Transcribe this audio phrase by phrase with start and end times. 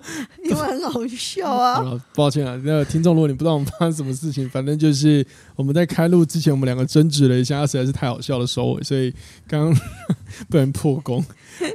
[0.44, 2.00] 因为很好笑啊！
[2.14, 9.12] 抱歉啊，那个听众，如果你不知道我们发生什么事情，反正就是我们在开录之前，我们两个争执了一下，实在是太好笑的收尾，所以
[9.46, 9.80] 刚刚
[10.48, 11.24] 被人破功。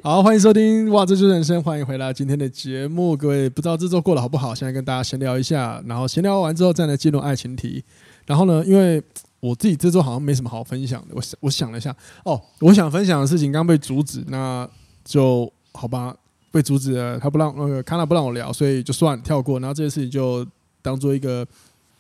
[0.04, 4.54] 好，欢迎收听哇，这就是人生，欢迎回来今天的节目，各位不知道这周过得好不好？
[4.56, 7.84] 现在跟大家闲聊一下，然后闲聊完之后再来进入爱情题。
[8.26, 9.02] 然后呢，因为
[9.40, 11.96] 我自己这周好像没什么好分享的，我想我想了一下，
[12.26, 14.68] 哦，我想分享的事情刚被阻止，那
[15.06, 16.16] 就好吧。
[16.58, 19.60] 被阻止了，他不让那个康纳不让我聊，所以就算跳过。
[19.60, 20.44] 然后这件事情就
[20.82, 21.46] 当做一个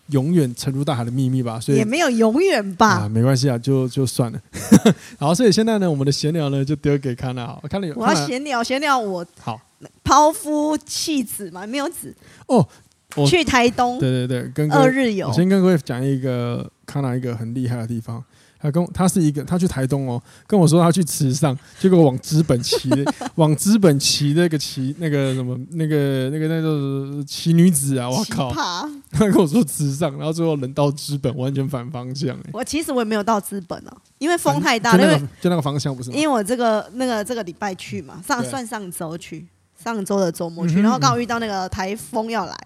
[0.07, 1.59] 永远沉入大海的秘密吧。
[1.59, 4.41] 所以也没有永远吧，啊，没关系啊，就就算了。
[5.19, 7.45] 好，所以现在呢，我们的闲聊呢就丢给康纳。
[7.45, 9.61] 好，康纳，我要闲聊，闲聊我好
[10.03, 12.11] 抛夫弃子嘛，没有子
[12.47, 12.67] 哦。
[13.27, 15.27] 去台东，对对对，跟二日游。
[15.27, 18.23] 我先跟各位讲一个康纳一个很厉害的地方。
[18.59, 22.89] 他跟他是一个，他去台东哦，跟我说他去池上，结果往资本骑，
[23.35, 28.51] 往资本骑那个骑那个什么那个那个那个奇女子啊，我靠！
[29.11, 32.35] 他跟我说池上，然后最后人到资本，完全反方向。
[32.51, 36.15] 我其实我也没有到资本哦，因为风太大，因为就那个方向不是吗？
[36.17, 39.45] 因为我这个那个这个礼拜去嘛，上算上周去，
[39.77, 42.57] 上周的周末去，然后刚好遇到那个台风要来，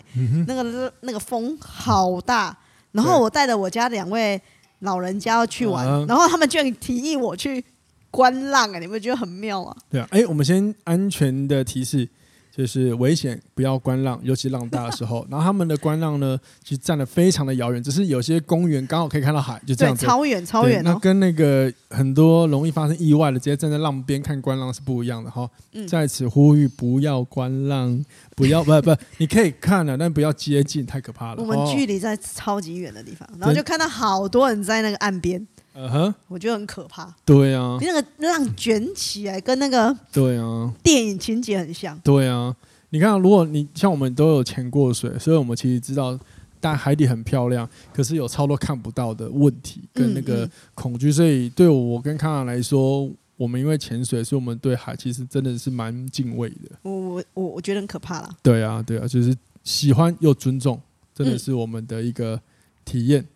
[0.47, 2.57] 那个那个风好大，
[2.91, 4.41] 然后我带着我家两位。
[4.81, 7.63] 老人家要去玩，然后他们就提议我去
[8.09, 9.77] 观浪，哎，你们觉得很妙啊？
[9.91, 12.09] 对啊，哎，我们先安全的提示。
[12.55, 15.25] 就是危险，不要观浪，尤其浪大的时候。
[15.31, 20.05] 然后他们的观浪呢，其实站得非常的遥远，只是有些公园刚好可以看到海，就这样子。
[20.05, 20.83] 超远，超远。
[20.83, 25.49] 那跟那个很多容易发生意外的，直接站在浪边看观浪是不一样的哈。
[25.71, 28.03] 嗯、在此呼吁，不要观浪，
[28.35, 31.41] 不要不不，你可以看了，但不要接近，太可怕了。
[31.41, 35.47] 我们距离在超级远的地方，然后就看到好多人在那个岸边。
[35.73, 36.13] 嗯哼，uh.
[36.27, 37.13] 我觉得很可怕。
[37.25, 41.97] 对啊，那个浪卷起来，跟那个对啊电影情节很像。
[41.99, 42.55] 对啊，
[42.89, 46.19] 你看，如果你像我们都有潜过水，所以我们其实知道，
[46.59, 51.11] 但海底很漂亮，可是有超多看不到的问题跟那个恐惧。
[51.11, 56.77] 所以对我跟康纳来说，我们因为潜水，所以我们对海其实真的是蛮敬畏的。
[56.83, 58.29] 我我我我觉得很可怕啦。
[58.43, 59.33] 对啊，对啊，就是
[59.63, 60.79] 喜欢又尊重，
[61.15, 62.39] 真的是我们的一个
[62.83, 63.21] 体验。
[63.21, 63.27] 嗯，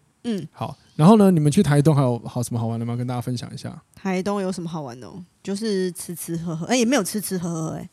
[0.51, 0.77] 好。
[0.95, 2.95] 然后呢，你们去台东还有好什么好玩的吗？
[2.95, 3.81] 跟大家分享一下。
[3.93, 5.09] 台东有什么好玩的？
[5.43, 7.89] 就是吃吃喝喝，哎，也没有吃吃喝喝，哎，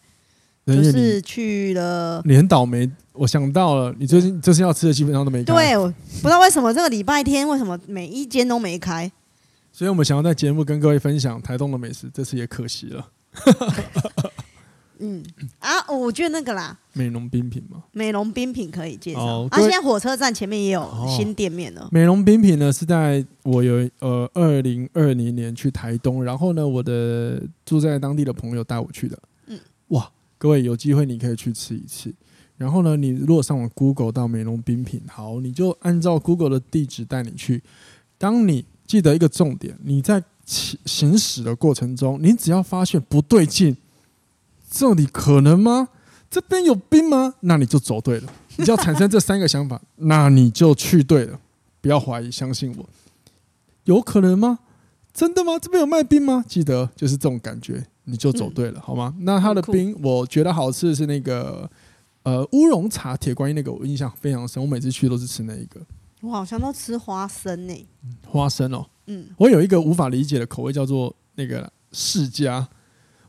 [0.66, 2.22] 就是去了。
[2.24, 5.52] 你很倒霉，我想到了，你最近这次要吃的基本上都没开。
[5.52, 9.10] 对，我不知道为什么这个礼拜天为什么每一间都没开。
[9.72, 13.08] 所以我们想要在节目跟各位分享台东的美食，这次也可惜了。
[15.04, 15.20] 嗯
[15.58, 19.20] 啊，我觉得那个啦，美容冰品嘛，美容冰品可以介绍。
[19.20, 21.82] 哦、啊，现在火车站前面也有新店面了。
[21.82, 29.18] 哦、美容冰品呢是在我有呃二零二零年去台东，然后呢我的住在当地的朋友带我去的。
[29.48, 29.58] 嗯，
[29.88, 30.08] 哇，
[30.38, 32.14] 各位有机会你可以去吃一次。
[32.56, 37.60] 然后呢，你如果上网 Google 到美容冰品，好，你就按照 Google 的地址带你去。
[38.18, 43.76] 当你记得一个重点，你在行行驶的过程中，你只要发现不对劲。
[44.72, 45.90] 这里可能吗？
[46.30, 47.34] 这边有冰吗？
[47.40, 48.32] 那你就走对了。
[48.56, 51.38] 你只要产生这三个想法，那你就去对了。
[51.82, 52.88] 不要怀疑，相信我。
[53.84, 54.60] 有可能吗？
[55.12, 55.58] 真的吗？
[55.58, 56.42] 这边有卖冰吗？
[56.48, 59.14] 记得就是这种感觉，你就走对了，好吗？
[59.20, 61.70] 那它的冰，我觉得好吃的是那个
[62.22, 64.62] 呃乌龙茶铁观音那个，我印象非常深。
[64.62, 65.78] 我每次去都是吃那一个。
[66.22, 67.86] 我好像都吃花生呢。
[68.26, 72.64] 花生哦，嗯，我有一个无法理解的口味，叫做那个释迦。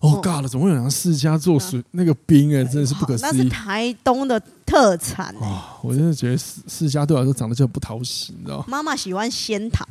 [0.03, 3.29] 哦，God 了，怎么会有人世家做水那个冰哎，真的是不可思议。
[3.31, 5.33] 那是台东的特产。
[5.39, 8.65] 哇，我真的觉得世世家对我来说长得就不讨喜，你知道吗？
[8.67, 9.85] 妈妈喜欢仙桃。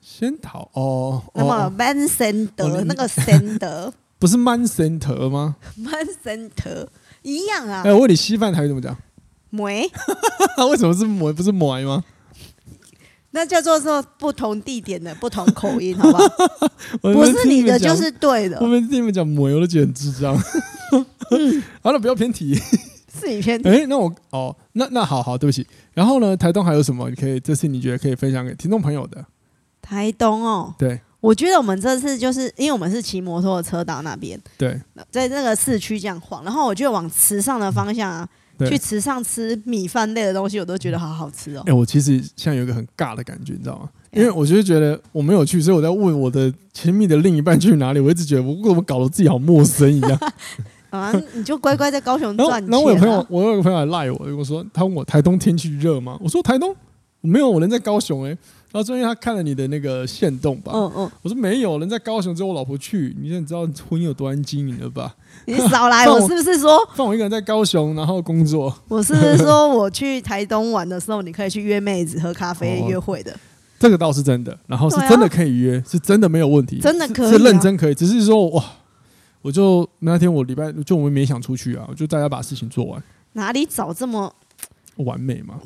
[0.00, 1.22] 仙桃哦。
[1.34, 6.86] 那么 Man Center 那个 Center 不是 Man Center 吗？Man Center
[7.22, 7.82] 一样啊。
[7.84, 8.96] 哎，我问你稀饭台语怎么讲？
[9.50, 9.82] 梅。
[10.70, 12.02] 为什么是梅不是梅吗？
[13.34, 16.28] 那叫做说不同地点的不同口音， 好不好？
[17.00, 18.58] 不是你的就是对的。
[18.60, 20.36] 我每次听你们讲“抹油都觉得很智障。
[21.82, 22.54] 好了，不要偏题。
[22.54, 23.68] 是你偏题。
[23.68, 25.66] 哎，那我哦，那那好好，对不起。
[25.94, 27.08] 然后呢，台东还有什么？
[27.08, 29.24] 你可以这次你觉得可以分享给听众朋友的？
[29.80, 34.80] 台东哦，对，我觉得我们这次就是因为我们是骑摩托车到那边，对，
[35.10, 38.28] 在那个市区这样晃，然后我就往池上的方向啊。
[38.68, 41.60] 去池上吃米饭类的东西，我都觉得好好吃哦。
[41.66, 43.88] 哎、欸，我其实现在有一个很尬的感觉，你知道吗？
[44.12, 48.00] 因为我就是觉得我没有去，所以我在问我的亲密的另一半去哪里。
[48.00, 50.18] 我一直觉得我怎么搞得自己好陌生一样。
[50.90, 52.70] 啊，你就乖乖在高雄赚钱。
[52.70, 56.18] 然后我有朋友，我有个朋友还赖我，跟我说他问我台东天气热吗？
[56.20, 56.76] 我说台东
[57.22, 58.38] 没有，我人在高雄哎、欸。
[58.72, 63.14] 然后中间他看了你的那个线动吧，嗯嗯，我说没有，人在高雄，只有我老婆去。
[63.20, 65.14] 你现在知道婚姻有多难经营了吧？
[65.46, 68.74] 你少来，我是不是说放我一个人在高雄，然后工作？
[68.88, 73.36] 我是不是说我去台东玩的时候，你可以去约妹子喝咖啡约会的。
[73.78, 77.94] 这个倒是真的，然后是真的可以约，是真的没有问题，真的可以，是认真可以。
[77.94, 78.64] 只是说哇，
[79.42, 83.02] 我就那天我礼拜就我们没想出去啊，我就大家把事情做完。
[83.32, 84.32] 哪里找这么
[84.96, 85.60] 完美嘛？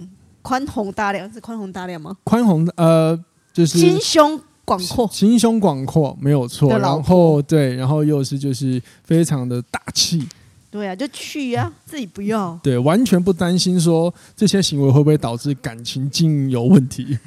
[0.47, 2.17] 宽宏大量是宽宏大量吗？
[2.23, 3.19] 宽宏呃，
[3.53, 6.71] 就是心胸广阔，心胸广阔没有错。
[6.79, 10.25] 然后对，然后又是就是非常的大气。
[10.71, 12.57] 对啊，就去啊，自己不要。
[12.63, 17.19] 对，完全不担心说这些行为会不会导致感情经营有问题。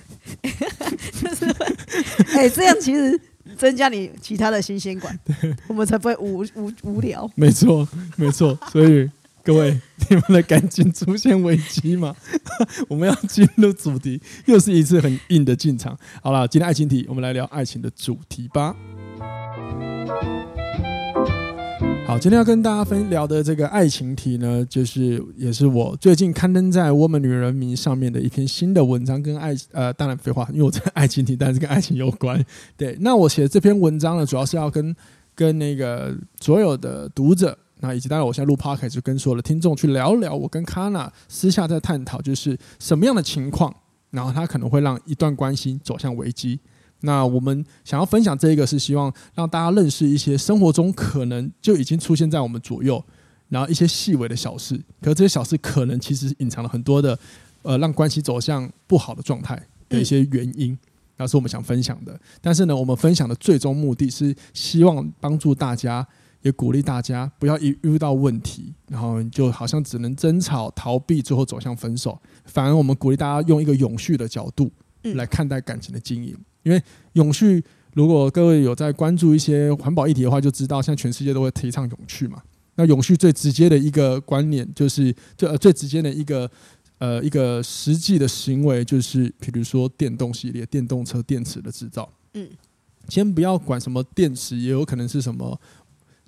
[1.21, 1.65] 就是会，
[2.35, 3.19] 哎、欸，这样其实
[3.57, 5.19] 增加你其他的新鲜感，
[5.67, 7.29] 我们才不会无无无聊。
[7.35, 7.85] 没错，
[8.15, 8.57] 没错。
[8.71, 9.09] 所以
[9.41, 12.15] 各位，你们的感情出现危机吗？
[12.89, 15.97] 我们要进入主题，又是一次很硬的进场。
[16.21, 18.75] 好了，今天爱情题，我们来聊爱情的主题吧。
[22.05, 32.43] 好，今天要跟大家分聊的这个爱情题呢，就是也是我最近刊登在《我们女人迷》上面的一篇新的文章，跟爱呃，当然废话，因为我在爱情题，但是跟爱情有关。
[32.75, 34.95] 对，那我写这篇文章呢，主要是要跟
[35.35, 43.73] 跟那个所有的读者，那以及当然我现在录 podcast 就跟所有的听众去聊聊，我跟 Kana 私下在探讨，就是什么样的情况，
[44.11, 46.59] 然后他可能会让一段关系走向危机。
[47.01, 53.01] 那我们想要分享这一个，是希望让大家认识一些生活中可能就已经出现在我们左右，
[53.47, 57.17] 然后一些细微的小事，可是这些小事可能其实隐藏了很多的，
[57.61, 60.77] 呃，让关系走向不好的状态的一些原因，
[61.15, 62.19] 那是我们想分享的。
[62.41, 66.05] 但是呢，我们分享的最终目的是希望帮助大家，
[66.41, 72.17] 也鼓励大家不要一遇到问题，然后就好像只能争吵、逃避，最后走向分手。
[72.45, 74.71] 反而我们鼓励大家用一个永续的角度
[75.15, 76.35] 来看待感情的经营。
[76.63, 76.81] 因为
[77.13, 77.63] 永续，
[77.93, 82.41] 如果各位有在关注一些环保议题的话，就知道现在全世界都会提倡永续嘛。
[82.75, 86.49] 那永续最直接的一个观念，就是最最直接的一个
[86.99, 92.09] 呃一个实际的行为，就是比如说电动系列、电动车电池的制造。
[92.33, 92.47] 嗯，
[93.09, 95.59] 先不要管什么电池，也有可能是什么。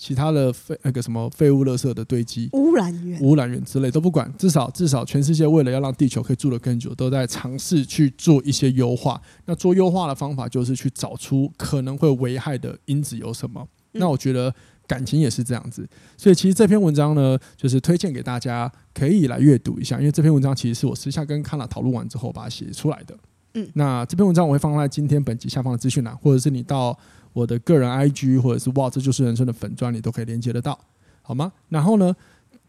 [0.01, 9.21] 其他的废那个什么废物、垃圾的堆积、污染源、污染源之类都不管，至少至少全世界为了要让地球可以住得更久，都在尝试去做一些优化。
[9.45, 13.63] 那做优化的方法就是去找出可能会危害的因子有什么。
[13.91, 14.51] 那我觉得
[14.87, 15.87] 感情也是这样子，
[16.17, 23.15] 所以其实这篇文章呢，就是推荐给大家可以来阅读一下，因为这篇文章其实是我私下跟康娜讨论完之后把它写出来的。
[23.53, 26.97] 嗯，那这篇文章我会放在今天本集下方的资讯栏，或者是你到。
[27.33, 30.77] 我的个人 IG 或者是哇，这就是人生的粉砖，你都可以连接得到，
[31.21, 31.49] 好吗？
[31.69, 32.13] 然后呢，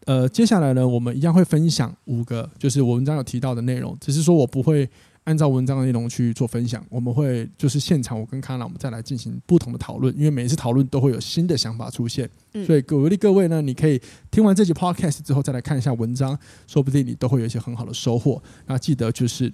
[0.05, 4.89] 呃，接下来呢，我们一样会分享五个，就是我文章有提到的内容，只是说我不会
[5.25, 12.29] 按照文章的内容去做分享，我们会就是现场我跟康娜我们再来进行不同的讨论，因为每一次讨论都会有新的想法出现，
[12.65, 14.01] 所以鼓励各位呢，你可以
[14.31, 18.41] 听完这集 Podcast 之后再来看一下文章，说不定你都会有一些很好的收获。
[18.67, 19.51] 那记得就是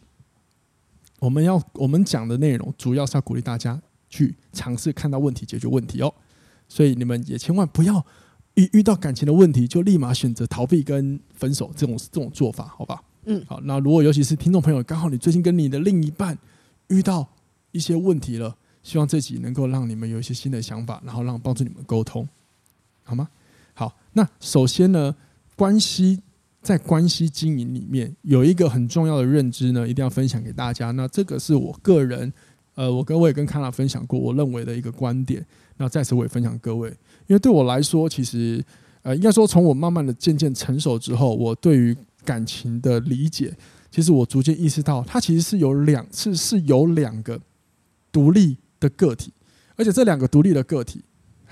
[1.20, 3.80] 我们要我们讲的内容，主要是要鼓励大家。
[4.12, 6.12] 去尝试看到问题，解决问题哦，
[6.68, 8.04] 所以你们也千万不要
[8.56, 13.04] 遇遇到感情的问题就立马选择逃避跟分手这种这种做法，好吧？
[13.26, 13.62] 嗯，好。
[13.66, 16.36] 那如果尤其是听众朋友，刚好你最近跟你的另一半
[16.88, 17.30] 遇到
[17.72, 22.28] 一些问题了，希望这集能够让你们有一些新的想法，然后让帮助你们沟通，
[23.04, 23.30] 好吗？
[23.76, 23.96] 好。
[24.14, 25.16] 那首先呢，
[25.56, 26.20] 关系
[26.62, 30.92] 在关系经营里面有一个很重要的认知呢，一定要分享给大家。
[30.92, 32.32] 那这个是我个人。
[32.76, 35.46] 呃，我跟我也跟康娜分享过，我认为的一个观点。
[35.76, 36.88] 那在此我也分享各位，
[37.28, 38.64] 因为对我来说，其实
[39.02, 43.54] 呃，应该说从我慢慢的渐渐成熟之后，我对于感情的理解，
[43.92, 47.38] 其实我逐渐意识到，它其实是有两次是有两个
[48.14, 49.34] 独立的个体，
[49.76, 51.04] 而且这两个独立的个体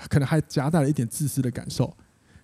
[0.08, 1.94] 可能还夹带了一点自私的感受，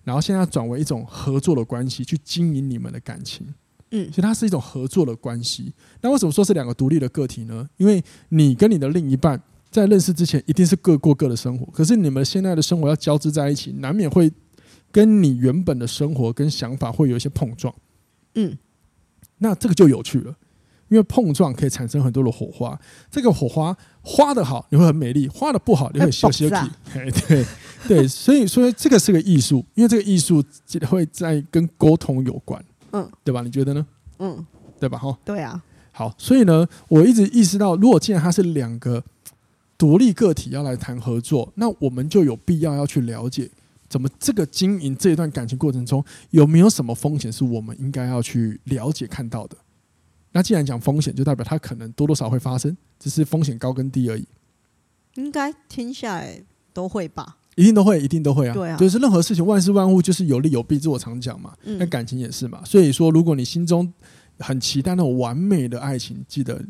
[0.05, 3.45] 然后现在转为一种合作的关系去经营你们的感情。
[3.91, 5.73] 嗯，其实它是一种合作的关系。
[6.01, 7.69] 那为什么说是两个独立的个体呢？
[7.77, 11.65] 因为你跟你的另一半在认识之前，一定是各过各的生活。
[11.71, 14.31] 可是你们现在的生活要交织在一起，难免会
[14.91, 17.73] 跟你原本的生活跟想法会有一些碰撞。
[18.35, 18.57] 嗯，
[19.37, 20.35] 那这个就有趣了，
[20.89, 22.79] 因为碰撞可以产生很多的火花。
[23.09, 26.49] 这个火花花的好，你会很美丽；花的不好，你会小气。
[26.49, 27.45] 对对
[27.87, 30.43] 对，所以说这个是个艺术，因为这个艺术
[30.89, 32.63] 会在跟沟通有关。
[32.91, 33.41] 嗯，对吧？
[33.41, 33.85] 你觉得呢？
[34.19, 34.45] 嗯，
[34.79, 34.97] 对吧？
[34.97, 35.61] 哈，对啊。
[35.91, 39.03] 好，所以呢，我一直意识到，如果既然它是两个
[39.77, 43.49] 独立个体要来谈合作，那我们就有必要要去了解，
[43.87, 49.55] 怎么这个经营这一段感情过程中有没有什么风险是我们应该要去了解看到的。
[50.35, 54.27] 那既然讲风险，就代表它可能多多少会发生，只是风险高跟低而已。
[55.13, 57.37] 应该听下来都会吧？
[57.55, 58.53] 一定都会，一定都会啊！
[58.53, 61.53] 对啊，就是任何事情万事万物就是有利有弊，这我常讲嘛。
[61.63, 62.61] 那、嗯、感情也是嘛。
[62.65, 63.89] 所以说，如果你心中
[64.39, 66.61] 很期待那种完美的爱情，记得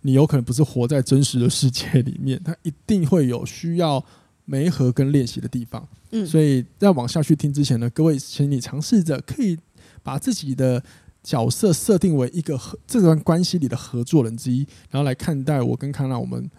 [0.00, 4.02] 你有可能不是活在真实的世界里面，它一定会有需要
[4.46, 5.86] 磨合跟练习的地方。
[6.12, 9.58] 嗯，所以在往下去听之前呢，各位请你尝试着可以
[10.02, 10.82] 把自己的
[11.22, 16.50] 角色设定为一个合这段关系里的合作人之一，然后来看待我跟康纳我们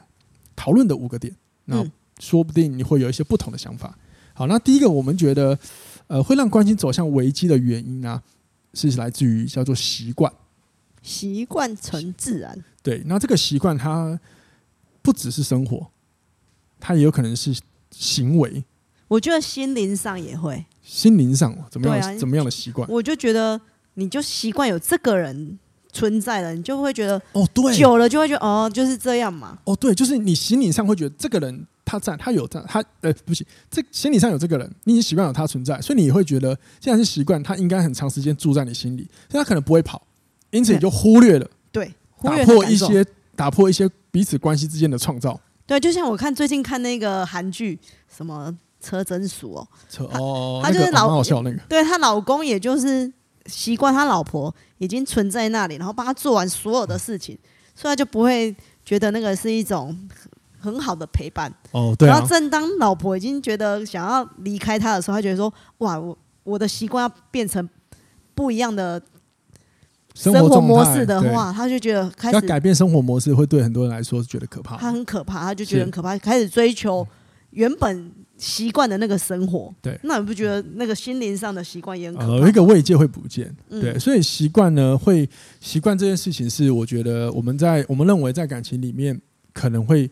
[0.56, 1.36] 讨论的五个点。
[1.66, 3.98] 那、嗯说不定你会有一些不同的想法。
[4.36, 5.58] 好，那第一个，我们觉得，
[6.06, 8.22] 呃，会让关系走向危机的原因呢，
[8.76, 10.32] 是来自于叫做习惯。
[11.02, 12.64] 习惯成自然。
[12.84, 14.18] 对，那这个习惯它
[15.02, 15.88] 不只是生活，
[16.80, 18.64] 它也有可能是行为。
[19.08, 20.64] 我觉得心灵上也会。
[20.84, 21.98] 心灵上怎么样？
[22.00, 22.88] 啊、怎么样的习惯？
[22.90, 23.60] 我就觉得，
[23.96, 25.58] 你就习惯有这个人
[25.92, 29.58] 存在了，你就会觉得哦，对，久了就会觉得哦，就是这样嘛。
[29.66, 31.66] 哦，对，就是你心理上会觉得这个人。
[31.86, 40.02] 他在，他有在，他呃，对不行，这心理上有这个人，你已经习惯有他存在，所以你会觉得，既然是习惯，他应该很长时间住在你心里，所以他可能不会跑，
[40.52, 45.38] 因此你就忽略了，对，打破一些打破一些彼此关系之间的创造。
[45.68, 53.12] 对，就像我看最近看那个韩剧，什么车真淑哦，车哦，他就是老、好笑那个，对她老公也就是
[53.46, 57.38] 习惯他老婆已经存在那里，然后帮他做完所有的事情，
[57.76, 59.98] 所以他就不会觉得那个是一种。
[60.64, 62.14] 很好的陪伴哦，对啊。
[62.14, 67.70] 然后正当老婆已经觉得想要离开他的时候，他觉得说：“哇，我我的习惯要变成
[68.34, 69.02] 不一样的
[70.16, 74.78] 生活模式的话，他就觉得开始要改变生活模式，会对很多人来说是觉得可怕。
[74.78, 77.06] 他很可怕，他就觉得很可怕，开始追求
[77.54, 79.74] 原本习惯的那个生活。
[79.82, 82.38] 对，那你不觉得那个心灵上的习惯也很可怕？
[82.40, 83.56] 有一个慰藉会不见。
[83.70, 85.30] 对，所以习惯呢，会
[85.60, 89.22] 习惯这件事情是我觉得我们在我们认为在感情里面
[89.54, 90.10] 可能会。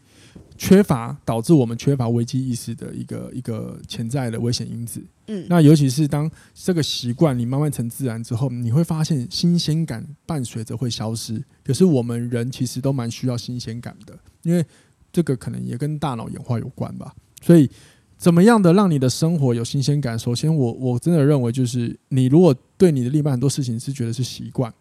[0.57, 5.01] 缺乏导致我们缺乏危机意识的一个一个潜在的危险因子。
[5.25, 11.43] 嗯，那尤其是当这个习惯你慢慢成自然之后，你会发现新鲜感伴随着会消失。
[11.63, 14.63] 可是我们人其实都蛮需要新鲜感的，因为
[15.11, 17.11] 这个可能也跟大脑演化有关吧。
[17.41, 17.69] 所以，
[18.17, 20.17] 怎么样的让你的生活有新鲜感？
[20.17, 24.71] 首先我，我我真的认为就是，你如果对你的另一半很多事情是觉得是习惯，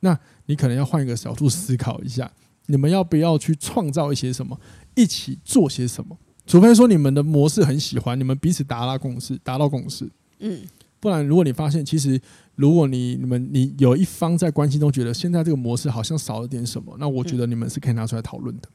[0.00, 2.30] 那你可能要换一个角度思考一下，
[2.66, 4.58] 你们要不要去创造一些什么？
[4.94, 6.16] 一起做些什么？
[6.46, 10.08] 除非说你们的模式很喜欢，你们彼此达到共识，达到共识。
[10.40, 10.60] 嗯，
[11.00, 12.20] 不然如果你发现，其实
[12.54, 18.68] 如果你你们你有一方在关系中觉得现在这个模式好像少了点什么，那我觉得你们是可以拿出来讨论的。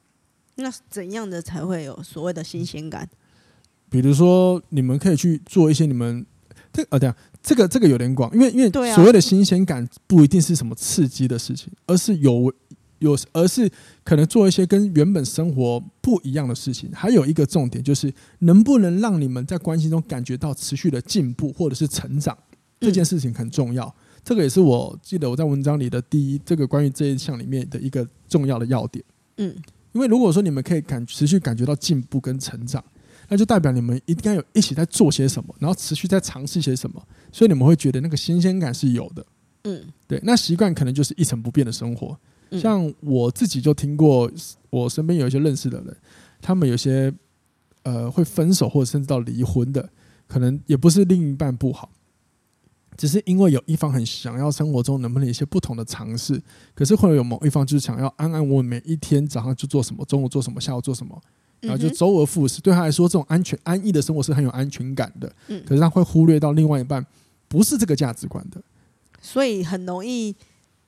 [0.60, 3.08] 那怎样的才会有所谓的新鲜感？
[3.90, 6.26] 比如说，你们可以去做一些你们
[6.72, 12.54] 这啊，对啊，这个这个有点广，因为因为所谓的新鲜感不一定是什么刺激的事情，而是有。
[13.00, 13.72] 有，而是
[14.04, 16.92] 可能做一些跟原本生活不一样的事情。
[16.92, 22.38] 还有一个重点就是，能不能让你们在关系中感觉到持续的进步或者是成长，
[22.82, 23.96] 这件事情很重要。
[24.22, 29.02] 这个也是我记得我在文章里的第一，这个关于这一项里面的一个重要的要点。
[29.38, 29.56] 嗯，
[29.92, 32.84] 因为如果说你们可以感持续感觉到进步跟成长，
[33.28, 39.26] 那就代表你们一定要有一起在做些什么，然后持续在尝试些什么，所以你们会觉得那个新鲜感是有的。
[39.64, 40.20] 嗯，对。
[40.24, 42.18] 那习惯可能就是一成不变的生活。
[42.60, 44.32] 像我自己就听过，
[44.72, 45.96] 我身边有一些认识的人，
[46.42, 47.14] 他们有些
[47.84, 49.88] 呃会分手或者甚至到离婚的，
[50.28, 51.92] 可能也不是另一半不好，
[53.00, 56.38] 只是因为有一方很想要生活中能不能有一些不同的尝试，
[56.76, 61.18] 可是会有某一方就是想要安安稳稳，每一天早上就做什么，中午做什么，下午做什么，
[61.62, 62.60] 然后就周而复始。
[62.60, 65.34] 对他来说，这种安全安逸的生活是很有安全感的。
[65.66, 67.06] 可是他会忽略到另外一半
[67.48, 68.62] 不是这个价值观的，
[69.22, 70.36] 所以很容易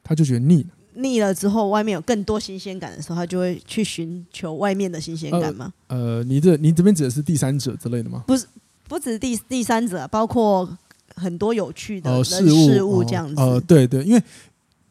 [0.03, 0.69] 他就觉得腻了。
[0.95, 5.71] 腻了之后，外面有更多新鲜感的时候，他就会去寻求外面的新鲜感吗？
[5.87, 8.25] 呃，呃，你这你这边指的是第三者之类的吗？
[8.27, 8.45] 不是，
[8.89, 10.77] 不止第第三者，包括
[11.21, 13.39] 很多有趣的人事物，事物这样子。
[13.39, 14.23] 呃，对对，因为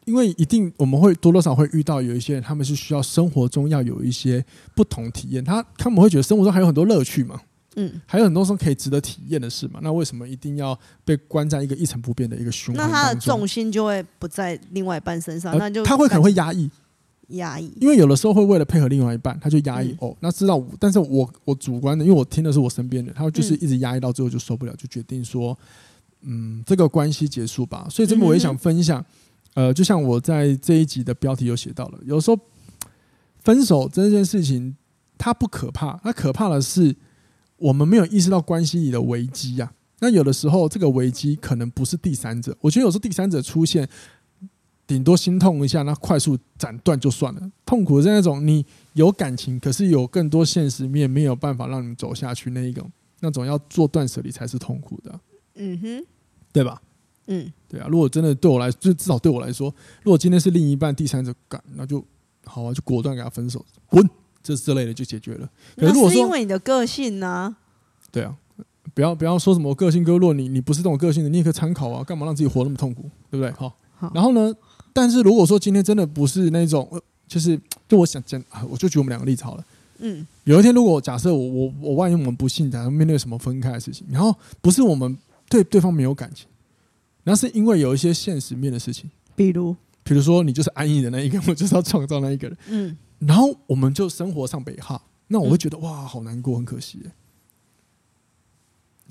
[0.05, 7.39] 因为一定我们会多多少少会遇到有一些人，他们是需要生活中要有一些不同体验，他他们会觉得生活中还有很多乐趣嘛。
[7.77, 9.79] 嗯，还有很多时候可以值得体验的事嘛？
[9.81, 12.85] 那为什么一定要被关在一个一成不变的一个循环？
[12.85, 16.69] 那他的重心就会不在另外一半身上，那就他会可能会压抑，
[17.29, 17.71] 压抑。
[17.79, 19.95] 因为有的时候会为了配合另外一半，他就压抑。
[20.01, 25.57] 哦，那知道，但是我我主观的，因为我听的是我身边的，他就是一直压抑到最后就受不了，就决定说，
[26.21, 27.87] 嗯，这个关系结束吧。
[27.89, 29.03] 所以这边我也想分享，
[29.55, 32.39] 嗯、呃，就像我在这一集的标题有写到了，有时候
[33.39, 34.75] 分手这件事情
[35.17, 36.95] 它不可怕，它可怕的是
[37.57, 39.71] 我们没有意识到关系里的危机呀。
[39.99, 43.87] 那有的时候这个危机可能不是第三者，我觉得有时候第三者出现。
[44.87, 47.51] 顶多心痛一下，那快速斩断就算了。
[47.65, 55.17] 痛苦的是那种你有感情，可是有更多现实面没有办法让你走下去那一种，那种要做断舍离才是痛苦的。
[55.63, 56.05] 嗯哼，
[56.51, 56.81] 对吧？
[57.27, 57.87] 嗯，对啊。
[57.87, 62.03] 如果真的对我来，就至少对我来说，如果今天是另一半第三者干，那就
[62.45, 64.03] 好啊，就果断给他分手，滚，
[64.41, 65.47] 这之类的就解决了。
[65.77, 67.57] 可是如果说，因为你的个性呢、啊？
[68.11, 68.35] 对啊，
[68.95, 72.03] 不要不要说什么个性哥，如果你你不是这种个性的，你也可以参考啊。
[72.03, 73.03] 干嘛让自己活那么痛苦？
[73.29, 73.51] 对不对？
[73.51, 74.53] 好，好然后呢？
[74.91, 76.89] 但是如果说今天真的不是那种，
[77.27, 79.65] 就是就我想讲，我就举我们两个例子好了。
[79.99, 85.17] 嗯，有一天如果假设我我我万一我们不幸的面对什么分开的事情，然后不是我们
[85.51, 86.47] 对对方没有感情，
[87.25, 92.57] 那是因为有一些现实面的事情，比如比如说你就是安逸的那一个，我就是要创造那一个人。
[92.67, 97.03] 嗯，然后我们就生活上北哈，那我会觉得、嗯、哇，好难过，很可惜。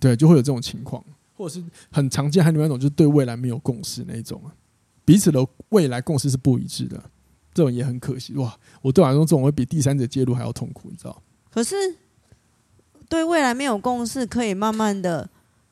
[0.01, 1.05] 对，就会有这种情况，
[1.35, 4.49] 或者是很常见，还有另外一种就是对未来没有共识那一种啊。
[5.05, 6.99] 彼此的未来共识是不一致的，
[7.53, 8.59] 这种也很可惜哇！
[8.81, 11.23] 我对我来说，这种会比第三者介入还要痛苦，你知道？
[11.51, 11.75] 可是
[13.09, 15.29] 对未来没有共识，可以慢慢的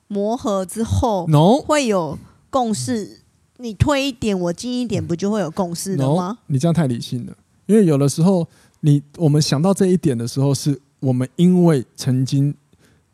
[0.08, 2.18] 磨合之后，no 会有
[2.50, 3.20] 共识。
[3.60, 7.36] 你推一点，我进一点，不就会有共识了吗？No, 你这样太理性了，
[7.66, 8.46] 因为有的时候，
[8.80, 12.54] 你我们想到这一点的时候，是我们因为曾经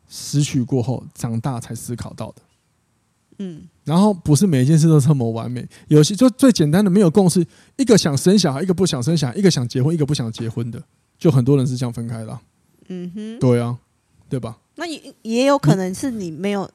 [0.07, 2.35] 失去过后长大才思考到的。
[3.39, 7.45] 嗯，然后不是每一件事都这么完美，有些就最简单的没有共识，
[7.77, 10.81] 一个想生小孩，一个不想生小孩，一个想结婚，一个不想结婚的，
[11.17, 12.41] 就很多人是这样分开的啊。
[12.87, 13.77] 嗯哼，对啊，
[14.29, 14.57] 对吧？
[14.75, 16.69] 那也也有可能是你没有，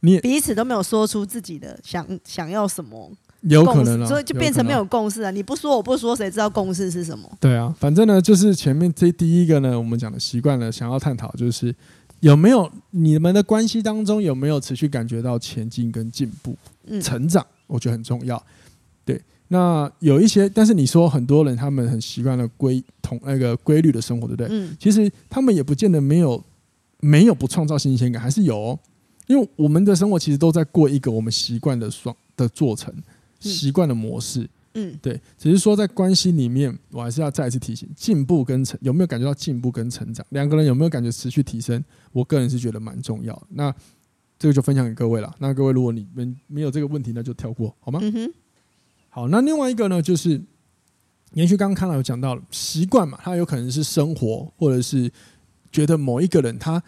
[0.00, 3.10] 你彼此都没有说出自己的想想要什么，
[3.42, 5.30] 有可能啊，所以就变成没有共识啊。
[5.30, 7.30] 你不说我不说，谁知道共识是什么？
[7.40, 11.74] 对啊，反正呢，就是前面这第一个呢，我们讲的习惯了，想要探讨就是。
[12.20, 16.52] 有没有你们的关系当中有没有持续感觉到前进跟进步、
[16.88, 17.46] 嗯成长？
[17.68, 18.44] 我觉得很重要。
[19.04, 24.48] 对，那有一些，但是你说很多人他们很习惯了规同那个规律的生活，对不对？
[24.50, 24.76] 嗯。
[24.80, 26.42] 其实他们也不见得没有
[26.98, 28.78] 没有不创造新鲜感，还是有哦。
[29.28, 32.92] 因为我们的生活其实都在过一个我们习惯的双的做成
[33.38, 34.48] 习惯的模式。
[34.74, 40.24] 嗯，对，只是说在关系里面，我还是要再一次提醒：进步跟成有没有感觉到进步跟成长？
[40.28, 41.82] 两个人有没有感觉持续提升？
[42.12, 43.42] 我个人是觉得蛮重要的。
[43.48, 43.74] 那
[44.38, 45.34] 这个就分享给各位了。
[45.38, 47.98] 那各位，如果你们没有这个问题，那就跳过好吗？
[48.02, 48.32] 嗯哼。
[49.08, 50.40] 好，那另外一个呢，就是
[51.32, 55.10] 延续刚刚看到有讲到了习惯嘛，它有可能是生活，或者是
[55.72, 56.80] 觉得某一个人他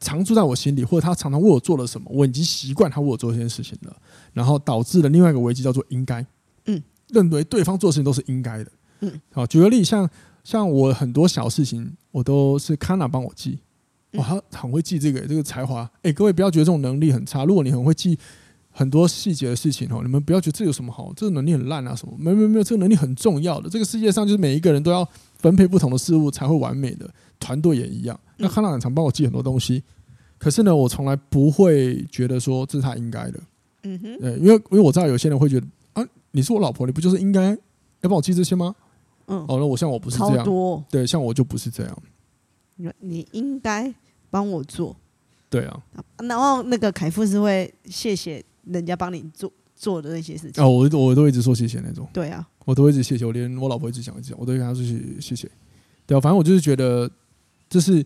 [0.00, 3.96] 常住在我心里，或者他常常为我做了什么，我已经习惯他为我做这件事情了，
[4.32, 6.24] 然后导致了另外一个危机叫做应该。
[6.66, 6.82] 嗯。
[7.10, 10.06] 认为对方做事情都是应该的，嗯，好，举个例，像
[10.44, 13.60] 像我很多小事情，我都是 Kana 帮我记，
[14.12, 18.18] 哇，他很会记这个这个才华，哎，各位不要觉得这种能力很差，如果你很会记
[18.70, 25.08] 很多细节的事情哦，你们不要觉得这有什么好，这个能力很烂啊什么，没有没有没有，这个能力很重要的，这个世界上就是每一个人都要
[25.38, 27.08] 分配不同的事物才会完美的，
[27.40, 28.20] 团队也一样。
[28.38, 29.82] 那 Kana 很常帮我记很多东西，
[30.38, 33.40] 可是呢，我从来不会觉得说这是他应该的，
[33.82, 36.08] 嗯哼，对，因为因为我知道有些人会觉得啊。
[36.30, 37.50] 你是我老婆，你不就是应该
[38.02, 38.76] 要帮我记这些吗？
[39.28, 42.02] 嗯，哦，那我像我不是这样，多对，像我就不是这样。
[42.76, 43.92] 你你应该
[44.30, 44.94] 帮我做，
[45.48, 45.82] 对啊。
[46.18, 50.62] 然后那个凯富是会谢谢人家帮你做做的那些事情。
[50.62, 52.06] 哦，我我都一直说谢谢那种。
[52.12, 55.50] 对啊，我都一直谢谢，我连我老婆一直讲一直讲，我都跟她说谢谢谢谢。
[56.06, 57.10] 对啊，反正我就是觉得
[57.70, 58.04] 这是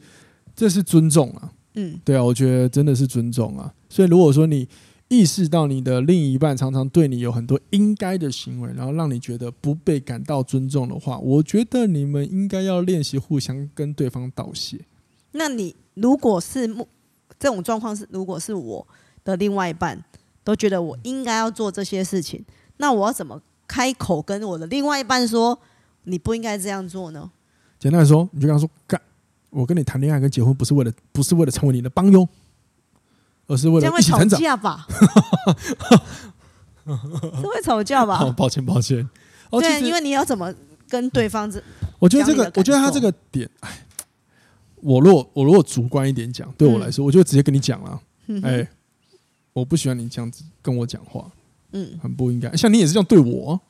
[0.54, 1.52] 这是尊重啊。
[1.74, 3.72] 嗯，对啊，我觉得真的是尊重啊。
[3.88, 4.68] 所以如果说你。
[5.08, 14.78] 意识到你的另一半常常对你有很多应该的行为，然后让你觉得不被感到尊重的话，我觉得你们应该要练习互相跟对方道谢。
[15.32, 16.66] 那你如果是
[17.38, 18.88] 这种状况是，如果是我
[19.22, 20.02] 的另外一半
[20.42, 22.42] 都觉得我应该要做这些事情，
[22.78, 23.38] 那我要怎么
[23.68, 25.58] 开口跟我的另外一半说
[26.04, 27.30] 你不应该这样做呢？
[27.78, 28.98] 简单来说，你就跟他说：“干，
[29.52, 32.28] 我跟你谈恋爱跟结婚不是为了，不是为了成为你的帮佣。”
[33.48, 34.86] 而是为了一起成长 这样会吵架吧？
[36.86, 38.32] 是会吵架吧？
[38.36, 39.06] 抱歉，抱歉。
[39.50, 40.54] 对，因为你要怎么
[40.88, 41.62] 跟对方这？
[41.98, 43.84] 我觉得这个，我觉得他这个点，哎，
[44.76, 48.00] 我如果我如果主观一点讲，对我来说，我就直接跟你讲了。
[48.42, 48.66] 哎，
[49.52, 51.30] 我不喜欢你这样子跟我讲话，
[51.72, 52.56] 嗯，很不应该。
[52.56, 53.60] 像你也是这样对我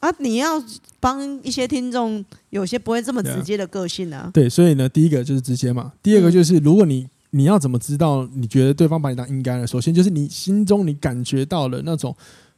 [0.00, 0.10] 啊？
[0.18, 0.62] 你要
[1.00, 4.30] 帮一些听众，有些不会这么直接的个性啊。
[4.32, 5.92] 对，所以呢，第一个就是直接嘛。
[6.02, 8.26] 第二个就是，如果你你要怎么知道？
[8.34, 9.66] 你觉得对方把你当应该的？
[9.66, 12.14] 首先就是你心中你感觉到了那种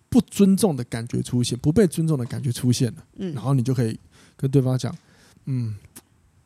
[0.09, 3.99] 不尊重的感觉出现，不被尊重的感觉出现了，嗯，然后你就可以
[4.37, 4.95] 跟对方讲，
[5.47, 5.75] 嗯，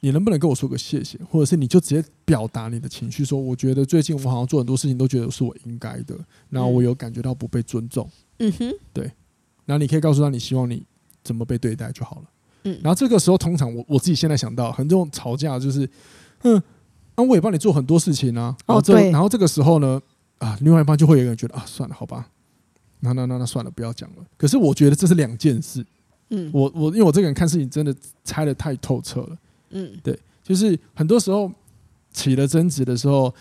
[0.00, 1.18] 你能不能跟我说个谢谢？
[1.30, 6.16] 或者是你就直接表达你的情绪，说我觉得最近我好像做很多事情都觉得是我应该的，
[6.48, 9.10] 然后我有感觉到不被尊重，嗯哼，对，
[9.66, 10.84] 然后你可以告诉他你希望你
[11.22, 12.22] 怎么被对待就好了，
[12.64, 15.88] 嗯，然后这个时候通常我我自己现在想到很多吵架就是，
[16.42, 16.62] 嗯。
[17.14, 20.00] 那、啊、我也帮你做很多事情啊，然后这，然后这个时候呢，
[20.38, 22.26] 啊，另外一方就会有人觉得啊，算了，好吧，
[23.00, 24.24] 那那那那算了，不要讲了。
[24.38, 25.84] 可是我觉得这是两件事，
[26.30, 27.94] 嗯，我我因为我这个人看事情真的
[28.24, 29.38] 猜的太透彻了，
[29.72, 31.52] 嗯，对，就是很多时候
[32.14, 33.32] 起了争执的时候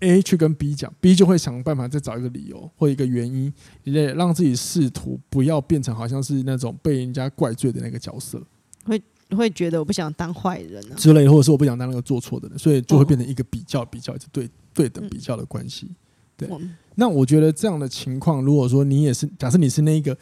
[0.00, 3.52] ，A 去跟 B 讲，B 就会想办法再找一个理由或一个原因，
[3.84, 8.42] 也让自己试图不要变成好像是那种被人家怪罪的那个角色，
[8.84, 9.00] 会。
[9.36, 15.94] 会觉得我不想当坏人啊之类，或者是我不想当那个做错的人，所以就会变成一个比较、比较、对对等比较的关系。
[16.34, 16.48] 对，
[16.94, 20.16] 那我觉得这样的情况，如果说你也是，假设你是那一个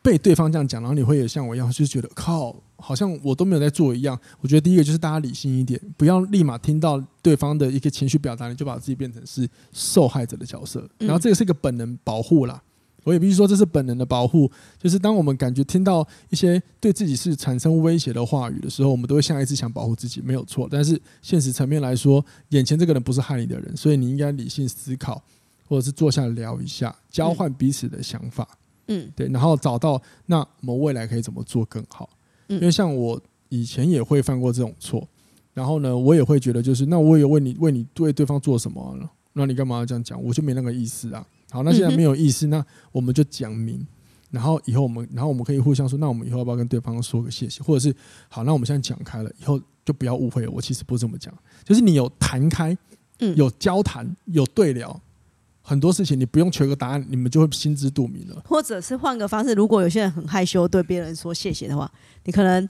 [0.00, 4.18] 被对方这样讲，然后你会也像我一样，就是觉得靠，好像我都没有在做一样。
[4.40, 12.62] 我觉得第一个就是大家理性一点，不要立马听到对方的一个情绪表达，你就把自己变成是受害者的角色，然后这个是一个本能保护啦。
[13.04, 14.48] 我也必须说，这是本能的保护。
[14.78, 20.68] 就是当我们感觉听到一些对自己是产生威胁的话语的时候，我们都会下意识想保护自己，没有错。
[20.70, 25.20] 但是现实层面来说，眼前这个人不是害你的人，所以你应该理性思考，
[25.68, 28.46] 或者是坐下来聊一下，交换彼此的想法。
[28.86, 32.08] 嗯，对，然后找到那我们未来可以怎么做更好。
[32.54, 35.06] 因为像我以前也会犯过这种错，
[35.54, 39.10] 然后呢，我也会觉得就是那我也为你为你对对方做什么了？
[39.32, 40.22] 那你干嘛要这样讲？
[40.22, 41.26] 我就没那个意思啊。
[41.50, 43.86] 好，那现在没有意思，那我们就讲明，
[44.30, 47.94] 然后以后我们，然后我们可以互相说，那我们以后要不要跟对方说个谢谢，或者是
[48.28, 51.32] 好，那我们现在讲开了，以后就不要误会了，我其实不是这么讲，
[51.64, 52.76] 就是你有谈开，
[53.18, 54.98] 嗯，有交谈，有对聊，
[55.62, 58.42] 很多事情你不用求个答案，你们就会心知肚明了。
[58.44, 61.90] 或者是换个方式，如果有些人很害羞对别人说谢谢的话，
[62.24, 62.68] 你可能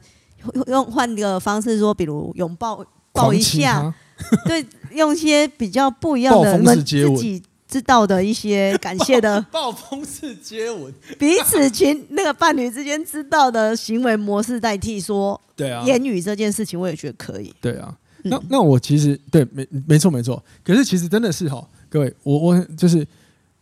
[0.66, 3.92] 用换个方式说，比如拥抱抱一下，
[4.46, 6.58] 对，用一些比较不一样的。
[6.76, 6.82] 自
[7.16, 17.50] 己知道的一些感谢的 暴风式接吻，彼此情那个伴侣之间知道的行为模式代替说，对啊，言语这件事情我也觉得可以。
[17.62, 23.06] 对啊，那那我其实对没没错没错，可是其实真的是哈，各位我我就是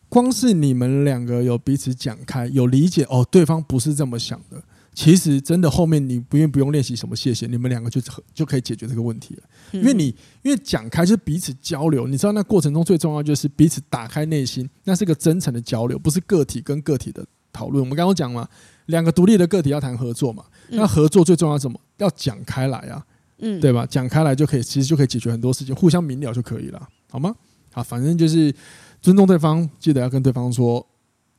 [0.09, 4.63] 光是你们两个有彼此讲开，有理解哦，对方不是这么想的。
[4.95, 8.01] 其实真的后面你不用不用练习什么谢谢，你们两个就
[8.33, 9.43] 就可以解决这个问题了。
[9.73, 17.83] 因为你因为讲开就是彼此交流，你知道那过程中最重要就是彼此打开内心，那是个真诚的交流，不是个体跟个体的讨论。
[17.83, 18.49] 我们刚刚讲嘛，
[18.87, 21.81] 两个独立的个体要谈合作嘛，那合作最重要什么？
[21.97, 23.05] 要讲开来啊，
[23.39, 23.85] 嗯，对吧？
[23.87, 27.35] 讲开来就可以，其实就可以解决很多事情，互相明了就可以了，好吗？
[27.73, 28.55] 好，反正就是
[29.01, 30.87] 尊重对方，记得要跟对方说。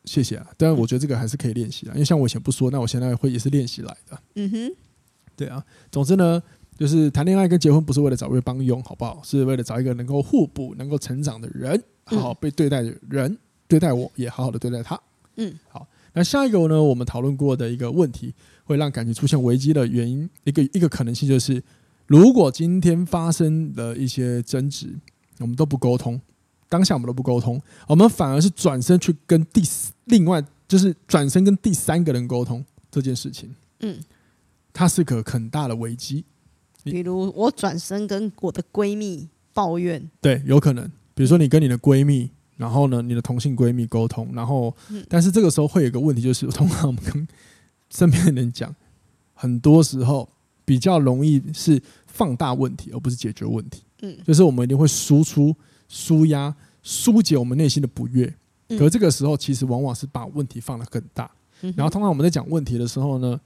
[0.04, 4.20] 谢谢啊，当然我觉得这个还是可以练习的，因为像我以前不说，那我现在会也是练习来的。
[4.34, 4.76] 嗯哼，
[5.36, 5.64] 对啊。
[5.92, 6.42] 总之呢，
[6.76, 9.22] 就是谈恋爱跟结婚不是为了找一个帮佣，好不好？
[9.24, 15.00] 是为了找一个能够互补、能够成长的人，好好被对待的人，对待我也好好的对待他。
[15.36, 15.88] 嗯，好。
[16.14, 21.62] 那下一个呢，我们讨论过的一个问题，会让感情出现危机的原因，一个一个可能性就是，
[22.08, 24.96] 如果今天发生了一些争执，
[25.40, 26.20] 我们都不沟通。
[26.70, 29.62] 当下我们都不沟通，我们反而是转身去跟第
[30.06, 33.54] 另外就是转身跟第三个人沟通这件事情。
[33.82, 34.00] 嗯，
[34.72, 36.24] 它是个很大的危机。
[36.84, 40.90] 比如我转身跟我的闺蜜抱怨，对，有可能。
[41.14, 44.74] 比如说你跟你的闺蜜，然后呢，你的同性闺蜜沟通，然后，
[45.10, 47.28] 但是这个时候会有一个问题，就是通常我们跟
[47.90, 48.74] 身边的人讲，
[49.34, 50.30] 很多时候
[50.64, 53.84] 比较容易是放大问题，而不是解决问题。
[54.02, 55.56] 嗯，就是我们一定会输出。
[55.94, 58.34] 舒压、疏解我们内心的不悦，
[58.70, 61.30] 可是这个时候其实往往是把问题放得更大。
[61.60, 63.38] 然后通常我们在讲问题的时候呢，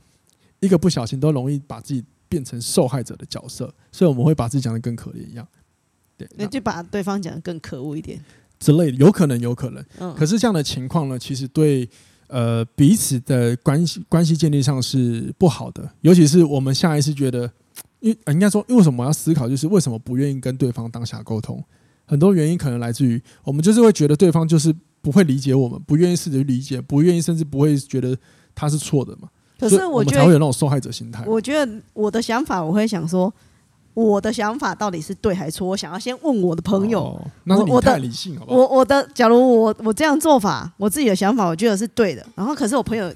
[0.59, 5.47] 一个不小心都容易把自己变成受害者的角色，所以我们会把自己讲得更可怜一样。
[6.15, 8.23] 对，那就把对方讲得更可恶一点
[8.59, 9.83] 之类的，有可能，有可能。
[10.15, 11.89] 可是这样的情况呢，其实对
[12.27, 17.51] 呃彼此的关系关系建立上是不好的，尤其是我们下意识觉得，
[17.99, 21.63] 因为应该说，为什么我要思考，就是为什么不愿意跟对方当下沟通？
[22.05, 28.15] 很多原因可能来自于我们就是会觉得对方就是不会理解我们，不愿意试着去理解，不愿意甚至不会觉得
[28.53, 29.29] 他是错的嘛。
[29.57, 31.23] 可是我觉得才会有那种受害者心态。
[31.25, 33.33] 我觉得我的想法，我会想说，
[33.93, 35.67] 我的想法到底是对还是错？
[35.67, 36.99] 我想要先问我的朋友。
[37.01, 38.57] 哦，那是你太理性好不好？
[38.57, 42.23] 我我的，假如我我这样做法，我自己的想法，我觉得是对的。
[42.35, 43.11] 然后可是我朋友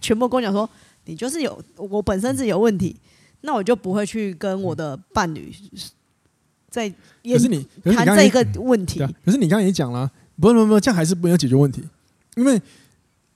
[0.00, 0.68] 全部跟我讲说，
[1.04, 2.96] 你就是有我本身是有问题，
[3.42, 5.52] 那我就不会去跟我的伴侣。
[6.68, 9.00] 在可是你谈这一个问题。
[9.24, 11.82] 可是你刚刚也讲了，不不不，这样还是没有解决问题，
[12.36, 12.60] 因为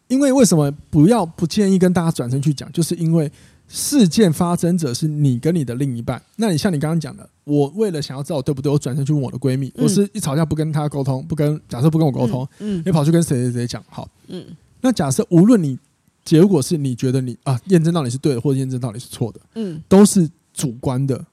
[0.08, 3.30] 因为为什么不要不建议跟大家转身去讲，就是因为。
[3.66, 14.44] 事件发生者是你跟你的另一半，那你像你刚刚讲的，我为了想要知道我对不对，我转身去问我的闺蜜，嗯、我是一吵架不跟她沟通，不跟假设不跟我沟通，嗯，你、嗯、跑去跟谁谁谁讲，好，嗯，
[14.82, 15.78] 那假设无论你
[16.24, 21.24] 结果是你觉得你啊验证到你是对的，或者验证到你是错的，嗯，都是主观的，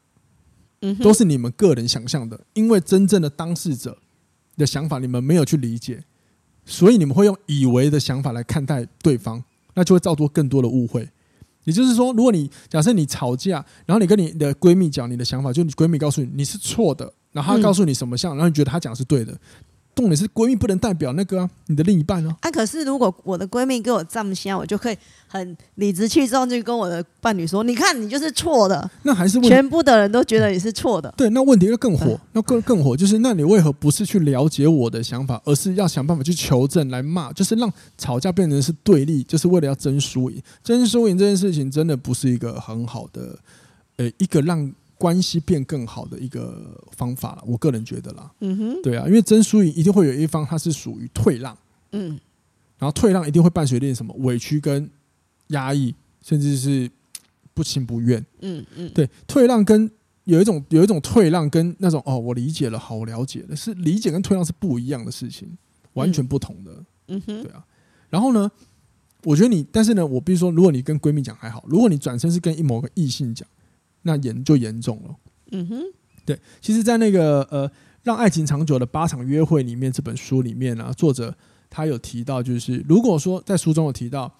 [0.82, 3.98] 嗯，都是你们个人想象的，因为真正的当事者
[4.58, 6.04] 的想法你们没有去理解，
[6.66, 11.08] 所以你们会用以为的想法来看待对方，那就会造作更多的误会。
[11.64, 19.40] 也就是说，如果你假设你吵架，然后你跟你的闺蜜讲你的想法，就你闺蜜告诉你你是错的，然后她告诉你什么像，然后你觉得她讲的是对的。
[20.02, 22.36] 重点是闺蜜不能代表那个啊，你的另一半哦。
[22.42, 31.14] 啊，可是如果我的闺蜜给我这么想，我就可以很理直气壮就跟我的伴侣说：“你看，你就是错的。”那还是全部的人都觉得你是错的。
[31.16, 40.42] 对，那问题就更火，那更更火就是，那你为何不是去了解我的想法，而是要想办法去求证来骂，就是让吵架变成是对立，就是为了要争输赢。
[40.64, 43.38] 争输赢这件事情真的不是一个很好的，
[43.98, 44.74] 呃，一个让。
[45.02, 48.32] 关系变更好的一个方法了，我个人觉得啦。
[48.42, 51.58] 嗯哼，对啊，因为争输赢一定会有一方他是属于退让，
[51.94, 52.20] 嗯，
[52.78, 54.88] 然后退让一定会伴随点什么委屈跟
[55.48, 56.88] 压抑，甚至是
[57.56, 58.24] 不情不愿。
[58.42, 59.90] 嗯嗯，对，退让跟
[60.26, 65.58] 有一种有一种退让跟那种哦，我理解了，好，我了解了，是理解跟退让是不一样的事情，
[65.94, 66.72] 完全不同的。
[67.08, 67.66] 嗯哼，对啊。
[68.12, 68.52] 然后呢，
[69.24, 73.48] 我觉得你，但是呢，我比如说，如果你跟闺蜜讲还好，如果你转身是跟一某个异性讲。
[74.04, 75.16] 那严就严重了。
[75.52, 75.82] 嗯哼，
[76.26, 77.70] 对，其实，在那个呃，
[78.04, 81.36] 让爱情长久的八场约会里面，这本书里面呢、啊，作者
[81.70, 84.34] 他有提到，就是如果说在书中有提到，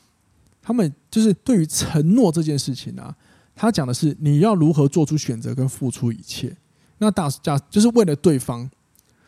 [0.62, 3.16] 他们就是对于承诺这件事情啊，
[3.56, 6.56] 他讲的是你要如何做出选择跟付出一切。
[7.00, 8.70] 那大家就是为了对方，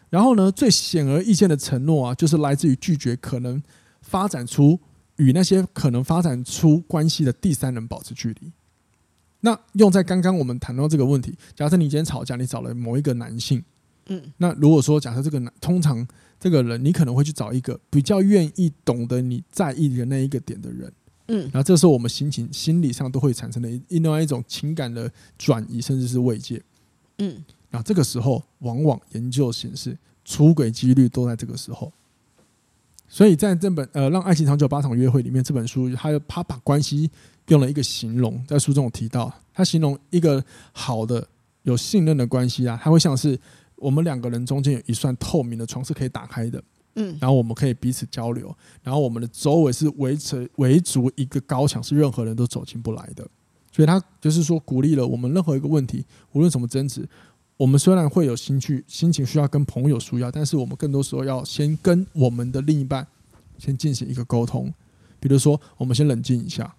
[0.09, 3.61] 然后呢，最显而易见的承诺啊，就是来自于拒绝可能
[4.01, 4.79] 发展出
[5.17, 8.51] 与那些可能发展出关系的第三人保持距离。
[9.45, 13.61] 那用在刚刚我们谈到这个问题，假设你今天吵架，你找了某一个男性，
[14.05, 16.07] 嗯，那如果说假设这个男，通常
[16.39, 20.93] 这个人你可能会去找一个比较愿意懂得你在意的那一个点的人，
[21.27, 26.63] 嗯，然后这时候我们心情心理上都会产生的另外一种情感的转移，甚至是慰藉，
[27.17, 31.91] 嗯，然后这个时候往往研究显示出轨几率都在这个时候，
[33.09, 37.11] 所以在这本呃让爱情长久八场约会里面这本书，还有他把关系。
[37.47, 41.27] 用了一个形容，在书中有提到，他形容一个好的、
[41.63, 43.37] 有信任的关系啊，他会像是
[43.75, 46.63] 我们两个人中间有一扇透明的窗是可以打开的，
[46.95, 53.27] 嗯，然后我们可以彼此交流，然后我们的周围是围成围足一个高墙，是任何人都走进不来的。
[53.71, 57.09] 所以他就是说，鼓励了我们任何一个问题，无论什么争执，
[57.57, 63.05] 我们虽然会有心去心情需要跟朋友抒压，但是我们更多时候要先跟我们的另一半
[63.57, 64.71] 先进行一个沟通，
[65.19, 66.73] 比如说，我们先冷静一下。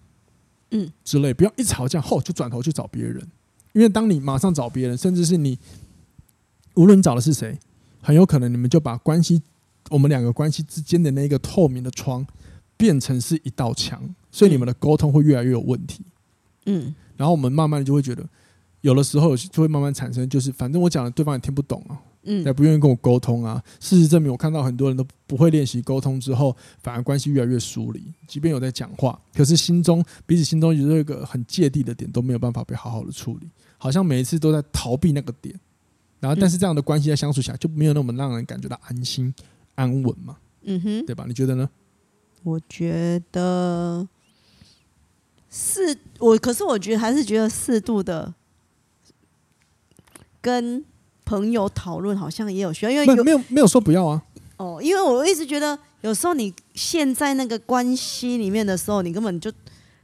[0.71, 3.25] 嗯，之类，不要一吵架后就转头去找别人，
[3.73, 5.57] 因为当你马上找别人，甚至是你
[6.73, 7.57] 无论找的是谁，
[8.01, 9.41] 很有可能你们就把关系，
[9.89, 12.25] 我们两个关系之间的那个透明的窗
[12.75, 14.01] 变成是一道墙，
[14.31, 16.03] 所以你们的沟通会越来越有问题。
[16.65, 18.27] 嗯，然后我们慢慢就会觉得，
[18.81, 22.01] 有的时候就会慢慢产生，就是反正我讲的对方也听不懂啊。
[22.25, 23.63] 嗯，也不愿意跟我沟通啊。
[23.79, 28.03] 事实证明，我看到很多人都不会练习沟通之后，反而关系越来越疏离。
[28.27, 33.47] 即便有在讲话，可是心中彼此心中有一个很芥蒂的点，都没有办法被好好的处理。
[33.77, 35.53] 好像每一次都在逃避那个点。
[36.19, 39.31] 然后，但是这样的关系在相处起来就没有那么让人感觉到安心
[39.75, 40.37] 安稳嘛。
[40.63, 41.25] 嗯哼，对吧？
[41.27, 41.69] 你觉得呢？
[42.41, 44.07] 我觉得
[45.49, 48.33] 适我，可是我觉得还是觉得适度的
[50.41, 50.83] 跟。
[51.25, 54.21] 朋友讨论好像也有需要，因为有没有没有说不要啊。
[54.57, 59.51] 哦，因为我一直觉得，有时候你陷在那个关系里面的时候，你根本就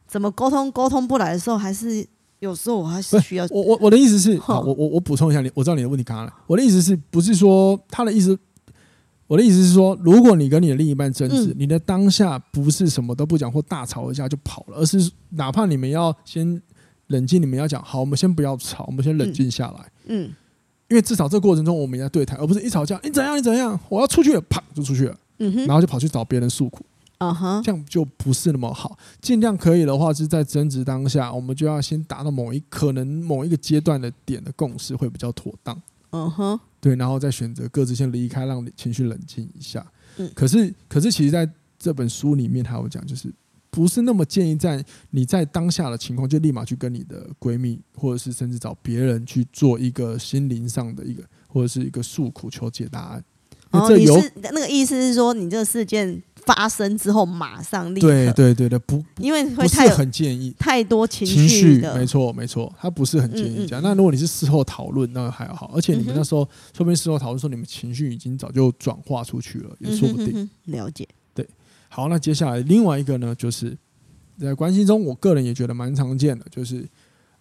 [0.08, 2.06] 怎么沟通沟通不来的时候，还是
[2.40, 3.48] 有时候我还是需要。
[3.50, 6.34] 我我我的意思是， 好，我我我补充一下你，我知道你的问题刚刚来。
[6.48, 8.38] 我的意思是不是说他的意思？
[9.28, 16.62] 我的意思是说，如果你跟你的另一半争执，嗯、你的当下不是什么都不讲或大吵一架就跑了，而是哪怕你们要先
[17.08, 19.92] 冷静，你们要讲好，我们先不要吵，我们先冷静下来。
[20.08, 20.28] 嗯。
[20.28, 20.36] 嗯
[20.92, 26.86] 因为至少这个过程中我们要对谈，而不是一吵架，你怎样你怎样，我要出去了，啪就出去了，嗯哼，然后就跑去找别人诉苦，
[27.18, 28.98] 啊哈，这样就不是那么好。
[29.22, 35.82] 尽量可以的话，是在争执当下，我们就要先达到某一可能某一个阶段的点的共识，会比较妥当。
[36.10, 39.86] 嗯哼，对，然后再选择各自先离开，让情绪冷静一下。
[40.18, 41.50] 嗯，可是可是，其实在
[41.80, 43.32] 这本书里面，他有讲，就是
[43.72, 53.24] 不是那么建议在你在当下的情况就立马去跟你的闺蜜，或者是甚至找别人去做一个心灵上的一个或者是一个诉苦求解答案。
[53.72, 63.82] 哦，你是那个意思是说，你这个事件发生之后马上立刻对对对对不，因为会太不是很建议太多情绪情绪，没错没错，他不是很建议这样。
[63.82, 66.44] 嗯嗯，那如果你是事后讨论，那还好，而且你们那时候
[66.76, 70.50] 说不定事后讨论说你们情绪已经早就转化出去了，也说不定。
[70.66, 71.08] 了解。
[71.92, 73.78] 对，好，那接下来另外一个呢，就是
[74.40, 76.88] 在关系中，我个人也觉得蛮常见的，就是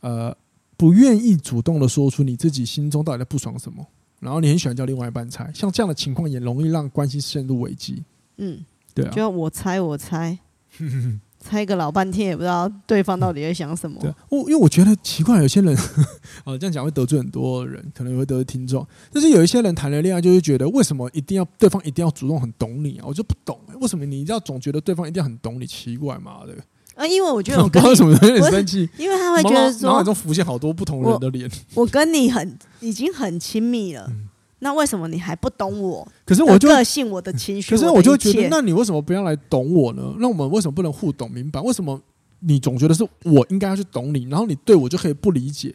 [0.01, 0.37] 呃，
[0.77, 3.87] 不愿意主动的说出你自己心中到底在不爽什么。
[4.19, 8.05] 然后你很喜欢叫另外一半猜，像这样的情况也容易让关系陷入危机。
[8.37, 10.39] 嗯，对啊，就我猜我猜，
[11.41, 13.99] 猜个老半天也不知道对方到底在想什么。
[14.01, 15.75] 对，我因为我觉得奇怪，有些人
[16.45, 18.87] 哦这样讲会得罪很多人，可能也会得罪听众。
[19.13, 23.05] 但是有一些人谈了恋爱，就是觉得为什么一定要对方一定要主动很懂你啊？
[23.07, 25.67] 我就不懂，为什么你要总觉得对方一定要很懂你？
[25.67, 26.55] 奇怪嘛的。
[26.97, 31.51] 啊，因为我觉得我 跟不知道什么有点生气，因为他会觉得说，脑海中浮现好多不同人的脸。
[31.75, 34.29] 我跟你很已经很亲密了，嗯，
[34.61, 36.07] 那为什么你还不懂我？
[36.25, 40.15] 可是我就个性，我的情绪，可是我就觉得，那你为什么不要来懂我呢？
[40.19, 41.61] 那我们为什么不能互懂明白？
[41.61, 42.01] 为什么
[42.41, 45.75] 你总觉得是我应该要去懂你，然后你对我就可以不理解？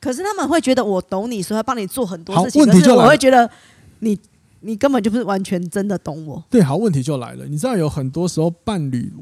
[0.00, 2.62] 可是他们会觉得我懂你，所以要帮你做很多事情。
[2.62, 3.50] 问题就，我会觉得
[4.00, 4.18] 你
[4.60, 6.44] 你根本就不是完全真的懂我。
[6.48, 7.46] 对，好，问题就来了。
[7.46, 9.12] 你知道有很多时候伴侣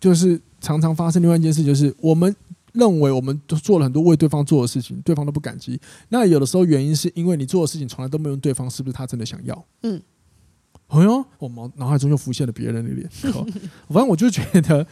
[0.00, 0.40] 就是。
[0.62, 2.36] 常常发生另外一件事，就是我们
[2.72, 5.80] 认为我们都做了很多为对方做的事情，对方都不感激。
[6.08, 9.64] 那有的时候原因是因为你做的事情从来都没有问对方是不是他真的想要。
[9.82, 10.00] 嗯，
[10.88, 13.08] 哎呦，我脑脑海中又浮现了别人的脸。
[13.88, 14.86] 反正我就觉得，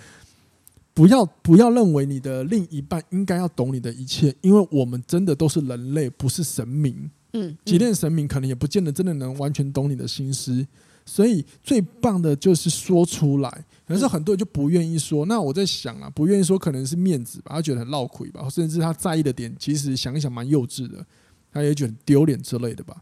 [0.94, 7.10] 不要不要认为你的另一半应该要懂你的一切，因为我们真的都是人类，不是神明。
[7.34, 10.66] 嗯，即便神明可能也不见得真的能完全懂你的心思。
[11.04, 15.24] 所以最棒的就是说出来，可是很多人就不愿意说。
[15.26, 21.04] 那我在想啊，不愿意说可能是面子吧，他觉得很落亏吧，甚至他在意的点其实想一想蛮幼稚的，
[21.50, 22.96] 他也觉得丢脸之类的吧。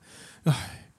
[0.45, 0.91] 唉，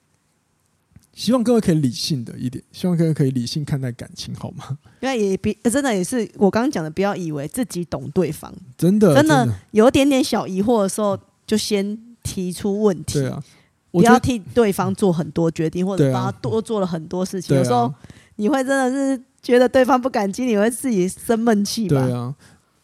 [1.14, 4.78] 希望各位可以理性的一点，希望各位可以理性看待感情，好吗？
[5.00, 13.20] 因为也别真的也是我刚刚讲的，不要以为自己懂对方，真的真的有点点小疑惑的时候，就先提出问题。
[13.20, 13.42] 对啊。
[13.90, 17.56] 不要替对方做很多决定，或者帮他多做了很多事情。
[17.56, 17.92] 有时候
[18.36, 22.04] 你会真的是觉得对方不感激，你会自己生闷气吧？
[22.04, 22.34] 对啊，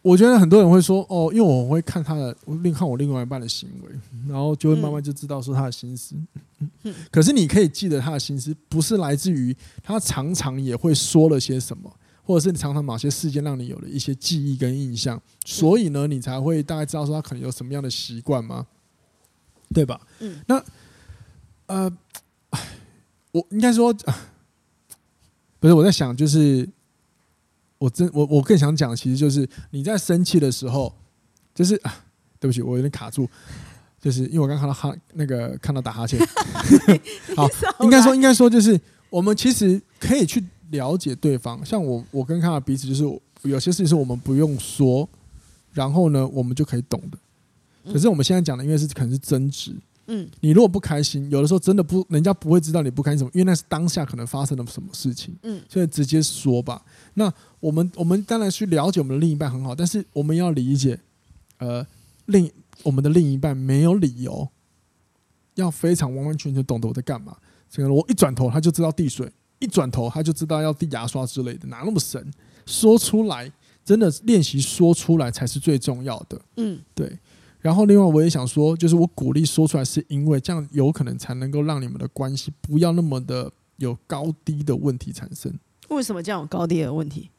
[0.03, 3.90] 我觉得很多人会说哦，因为我会看他的，另看我另外一半的行为，
[4.29, 6.14] 然后就会慢慢就知道说他的心思。
[6.83, 11.90] 嗯，可是你可以记得他的心思，不是来自于他常常也会说了些什么，
[12.23, 18.67] 或者是你常常某些事件让你有了一些记忆跟印象，所以呢，你才会大概知道说他可能有什么样的习惯吗？
[19.73, 20.01] 对吧？
[20.21, 20.62] 嗯，那。
[21.67, 21.90] 呃，
[23.33, 23.90] 我应该说，
[25.64, 26.68] 不是我在想，就是
[27.79, 30.94] 我真我我更想讲的，其实就是你在生气的时候，
[31.55, 32.05] 就是啊，
[32.38, 33.27] 对不起，我有点卡住，
[33.98, 36.20] 就是因为我刚看到哈那个看到打哈欠，
[37.35, 37.48] 好，
[37.81, 43.03] 应该说应该说就是我们其实可以去了解对方，像我我跟看到彼此，就是
[43.48, 45.09] 有些事情是我们不用说，
[45.72, 47.16] 然后呢，我们就可以懂的。
[47.90, 49.74] 可是我们现在讲的，因为是可能是争执。
[50.07, 55.35] 嗯，你如果不开心，有的时候真的不，人家不会知道你不开心什么，因为那是当下可能发生了什么事情。
[55.43, 56.85] 嗯，所以直接说吧。
[57.14, 61.01] 那我们我们当然去了解我们的另一半很好，但是我们要理解，
[61.59, 61.87] 呃，
[62.27, 62.51] 另
[62.83, 64.49] 我们的另一半没有理由
[65.55, 67.37] 要非常完完全全懂得我在干嘛。
[67.71, 72.33] 这个我一转头他就知道递水，一转头他就知道要递牙刷之类的，哪那么神？
[72.67, 73.51] 说出来，
[73.85, 76.40] 真的练习说出来才是最重要的。
[76.57, 77.19] 嗯，对。
[77.64, 85.50] 然后，另外我也想说，就是我鼓励说出来，是因为这样有可能才能够让你们的关系不要那么的有高低的问题产生。
[85.88, 87.31] 为什么这样有高低的问题？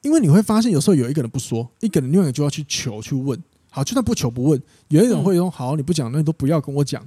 [0.00, 3.38] 因为你会发现，有时候有一个人不说，一个人另外一个就要去求去问。
[3.68, 7.06] 好，就算不求不问，有一种会说：“好，你不讲，那你都不要跟我讲。”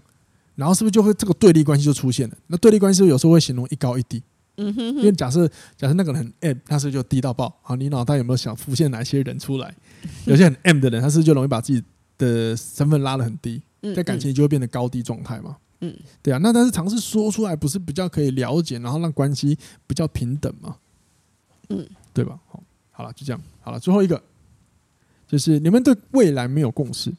[0.53, 2.37] 然后是不是就会这个对立关系就出现了？
[2.45, 4.21] 那对立关系有时候会形容一高一低。
[4.57, 4.97] 嗯哼，哼。
[4.97, 7.51] 因为假设假设那个人很 M，他是不是就低到爆？
[7.63, 9.75] 好，你脑袋有没有想浮现哪些人出来？
[10.25, 11.83] 有些很 M 的人，他是不是就容易把自己
[12.17, 13.61] 的身份拉得很低，
[13.95, 15.57] 在感情里就会变得高低状态嘛。
[15.81, 16.39] 嗯，对啊。
[16.41, 20.75] 那但是尝试说出来，不是比较可以了解，然后让关系比较平等嘛？
[21.69, 22.39] 嗯，对吧？
[22.47, 23.41] 好，好了，就这样。
[23.61, 24.21] 好了，最后一个
[25.27, 27.13] 就是你们对未来没有共识。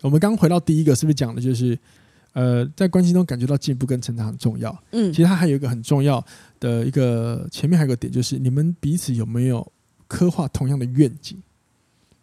[0.00, 1.78] 我们刚回到第一个，是不是讲的就是
[2.32, 4.82] 呃，在关系中感觉到进步跟成长很重要？
[4.92, 6.24] 嗯，其实它还有一个很重要
[6.58, 9.70] 的一个前面还有个点，就是你们彼此有没有
[10.08, 11.36] 刻画同样的愿景？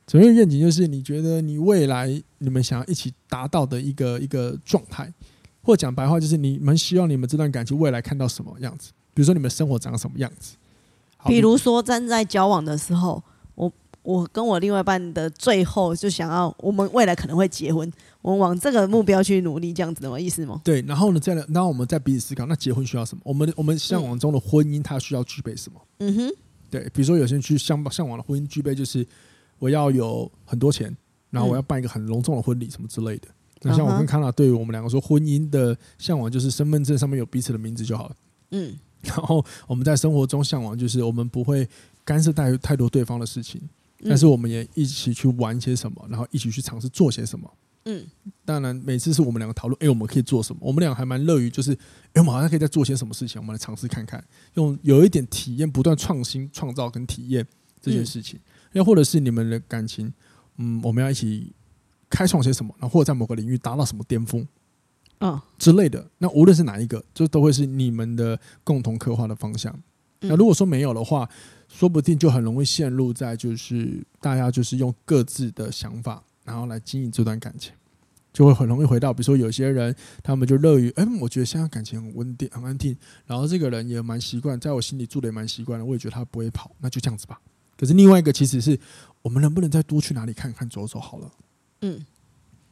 [0.08, 5.14] 所谓愿景，就是你觉得你未来你们想要一起达到的一个一个状态，
[5.62, 8.92] 或讲白话，就是你们希望你们这段感情未来看到什么样子？
[9.14, 10.56] 比如说你们生活长什么样子？
[11.26, 13.22] 比如说站在交往的时候，
[13.56, 13.70] 我
[14.02, 17.92] 我跟我另外一半的最后就想要，我们未来可能会结婚，
[18.22, 20.62] 我们往这个目标去努力，这样子的意思吗？
[20.64, 23.22] 对，然后呢，再来，然后我们再彼此思考，那结婚需要什么？
[23.26, 25.82] 我们我们向往中的婚姻，它需要具备什么？
[25.98, 26.32] 嗯哼，
[26.70, 29.06] 对，比如说有些人去向向往的婚姻具备就是
[29.60, 30.96] 我要有很多钱，
[31.30, 33.28] 然后我要办一个很隆重的婚礼什么之类的。
[33.62, 38.16] 那像我跟康纳，对于我们两个说，婚姻的向往就是身份证上面有彼此的名字就好了。
[38.52, 41.68] 嗯，然后我们在生活中向往就是我们不会
[42.06, 43.60] 干涉太太多对方的事情，
[44.04, 47.52] 但是我们也一起去玩些什么，然后一起去尝试做些什么。
[47.86, 48.06] 嗯，
[48.46, 50.60] 当然每次是我们两个讨论，哎，我们可以做什么？
[50.62, 51.72] 我们俩还蛮乐于就是，
[52.14, 57.48] 哎，我们好像可以再做些什么事情，我们来尝试看看，用有一点体验，不断创新、创造跟体验
[57.82, 58.40] 这件事情。
[58.74, 60.14] 又或者是你们的感情，
[60.58, 61.54] 嗯，我们要一起。
[62.10, 64.48] 开创些什么，然后或者在某个领域达到什么巅峰，
[65.20, 66.10] 嗯之类的。
[66.20, 69.78] 那无论是哪一个，这都会是你们的共同刻画的方向。
[70.22, 71.30] 那如果说没有的话，
[71.68, 77.74] 说不定就很容易陷入在就是大家就是用各自的想法，然后来经营这段感情，
[78.32, 79.94] 就会很容易回到，比如说有些人
[80.24, 82.96] 他们就乐于，哎，我觉得现在感情很稳定、很安定，
[83.26, 87.38] 然后这个人也蛮习惯，在我心里住的也蛮习惯的，我也觉得他不会跑，那就这样子吧。
[87.78, 88.78] 可是另外一个其实是
[89.22, 91.32] 我们能不能再多去哪里看看、走走好了。
[91.82, 92.04] 嗯，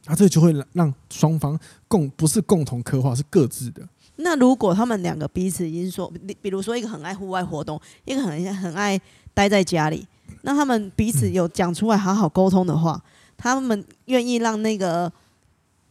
[0.06, 3.88] 啊，这就会让双方共不是共同刻画，是各自的。
[4.16, 9.00] 那如果他们两个彼此已经说，比如说一个很爱户外活动，一个很很爱
[9.34, 10.06] 待在家里，
[10.42, 13.00] 那他们彼此有讲出来好好沟通的话，
[13.36, 15.12] 他们愿意让那个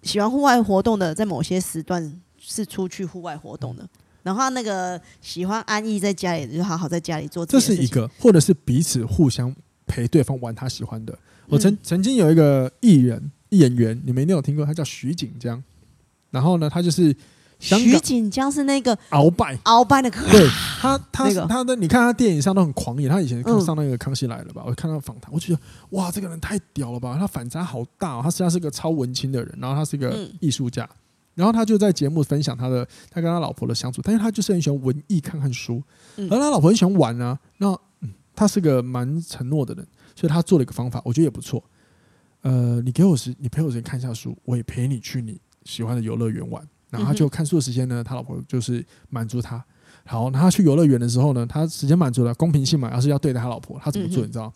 [0.02, 3.88] 喜欢户外活动的在某些时段是出去户外活动的，
[4.26, 7.46] 然后那个喜欢安逸在家里就好好在家里做。
[7.46, 9.56] 这是一个，或者是彼此互相
[9.86, 11.16] 陪对方玩他喜欢的。
[11.48, 15.64] 我曾曾经有一个艺人、演员，你们一定有听过，他叫徐锦江。
[16.32, 17.16] 然后呢，他就是
[17.60, 20.50] 徐锦江是那个鳌拜鳌拜的歌，对
[20.82, 23.08] 他，他、那个、他的，你看他电影上都很狂野。
[23.08, 25.60] 他以前上那个《康熙来了》吧，我看到访谈，我觉得
[25.92, 27.16] 哇，这个人太屌了吧！
[27.20, 30.90] 他反差好大、哦，他实际上是个超文青的人，然后他是个艺术家，
[31.36, 35.84] 然后他就在节目分享他的他跟他老婆的相处，但是他就是很喜欢文艺，看看书，
[36.18, 37.40] 而他老婆很喜欢玩啊。
[37.58, 37.68] 那
[38.02, 39.88] 嗯，他是个蛮承诺的人。
[40.18, 41.62] 所以他做了一个方法，我觉得也不错。
[42.40, 46.66] 呃，你给我时，你陪我时间看一下书，我也陪你去你喜欢的游乐园玩。
[46.90, 49.62] 然后他就看书的时间呢，他老婆就是满足他。
[50.06, 54.24] 好，那他去游乐园的时候呢，他时间满足了，公平性嘛，要是要对待他老婆，他怎么做？
[54.26, 54.54] 你知道？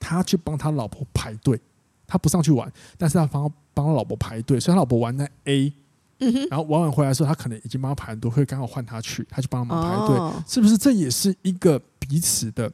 [0.00, 1.60] 他去帮他老婆排队，
[2.06, 5.70] 他不上去玩，但是他帮帮他老婆排队，所以他老婆玩在 A，
[6.50, 10.76] 然后晚晚回来的时候，他可能已经帮他排很多，会刚好换他去，他去帮他们排队，是不是？
[10.78, 12.70] 这也是一个彼此的。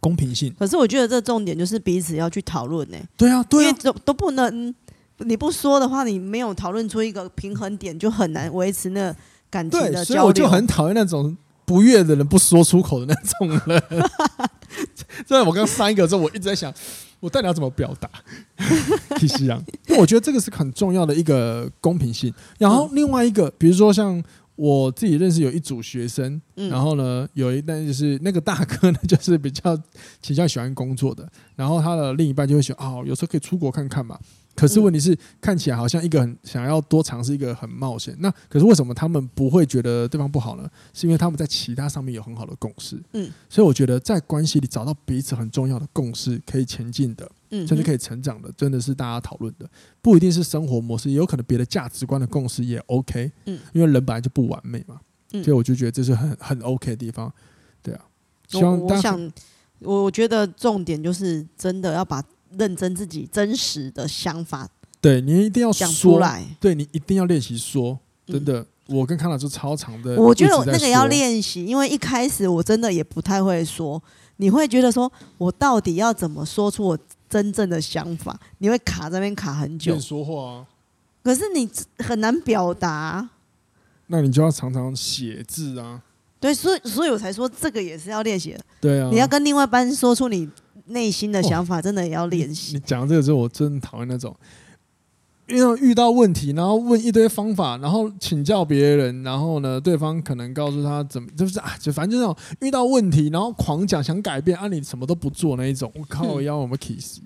[0.00, 2.98] 公平性，可是我觉得这重点就是彼此要去讨论呢。
[3.16, 4.74] 对啊，对啊，因为都都不能，
[5.16, 9.16] 你不说的话，你没有讨论出一个平衡点，就很难维持那
[9.48, 10.04] 感情的交流。
[10.04, 11.34] 所以我就很讨厌那种
[11.64, 13.82] 不悦的人不说出口的那种人。
[15.26, 16.72] 在我刚删一个之后，我一直在想，
[17.20, 18.08] 我到底要怎么表达？
[19.18, 22.32] 其实啊，因为我觉得这个是很重要的一个公平性。
[22.58, 24.22] 然后另外一个，比如说像。
[24.56, 29.76] 我自己认识有一组学生，然后呢，有一但就是那个大哥呢，就是比较
[30.22, 34.16] 倾向喜欢工作的，然后他的另一半就会想，哦，有时候可以出国看看嘛。
[34.54, 38.14] 可是问题是，看起来好像一个很想要多尝试一个很冒险。
[38.20, 40.70] 那可是为什么他们不会觉得对方不好呢？
[40.92, 43.02] 是因为他们在其他上面有很好的共识。
[43.12, 49.68] 嗯，所以我觉得在关系里找到彼此很重要的共识，可以前进的，甚至可以成长的，真的是大家讨论的，
[50.00, 53.30] 不一定是生活模式，也有可能别的价值观的共识也 OK。
[53.46, 55.00] 嗯，因为人本来就不完美嘛。
[55.32, 57.32] 嗯，所以我就觉得这是很很 OK 的地方。
[57.82, 58.04] 对啊，
[58.46, 59.32] 希望我，我想，
[59.80, 62.22] 我觉得重点就是真的要把。
[62.58, 64.68] 认真自己真实的想法，
[65.00, 66.44] 对你一定要讲出来。
[66.60, 68.60] 对你一定要练习说，真的。
[68.60, 74.02] 嗯、我跟康老师超长的，我觉得我那个要练习，因为一开始我真的也不太会说。
[74.36, 76.98] 你会觉得说我到底要怎么说出我
[77.30, 78.38] 真正的想法？
[78.58, 79.98] 你会卡在那边卡很久。
[80.00, 80.66] 说话啊，
[81.22, 83.30] 可是你很难表达。
[84.08, 86.02] 那你就要常常写字啊。
[86.40, 88.60] 对，所以所以我才说这个也是要练习的。
[88.80, 90.48] 对啊，你要跟另外一半说出你。
[90.86, 92.74] 内心的想法真的也要练习。
[92.74, 94.34] 你讲这个之后，我真讨厌那种，
[95.48, 105.90] 因为遇到问题，然后问一堆方法，然后请教别人，然后呢，对方可能告诉他怎么，就是啊，就反正就那种遇到问题，然后狂讲想改变，啊，你什么都不做那一种。
[105.96, 107.20] 我靠，我要我们 kiss，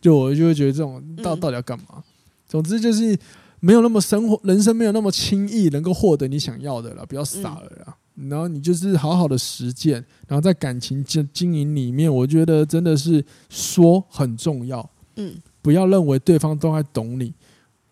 [0.00, 2.02] 就我就会觉得这种到到底要干嘛？
[2.46, 3.18] 总之就是
[3.60, 7.96] 没有那么生活，人生没有那么轻易能够获得你想要的了，不要傻了呀。
[8.14, 9.94] 然后你就是好好的实践，
[10.28, 14.88] 然后在感情经经营里面，我觉得真的是说很重要。
[15.16, 17.32] 嗯，不要认为对方都还懂你。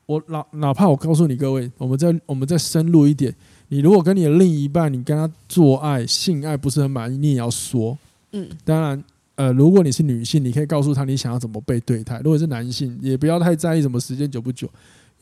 [0.06, 3.34] 我哪哪怕我告诉你各位，我们再我们再深入一点，
[3.68, 7.96] 你如果跟你的另一半，你跟他做爱、性爱不是很满意，你也要说。
[8.32, 9.04] 嗯，当然，
[9.36, 14.68] 呃，如果你是女性，你可以告诉他你想要怎么被对待；如果是男性，也不要太在意什么时间久不久。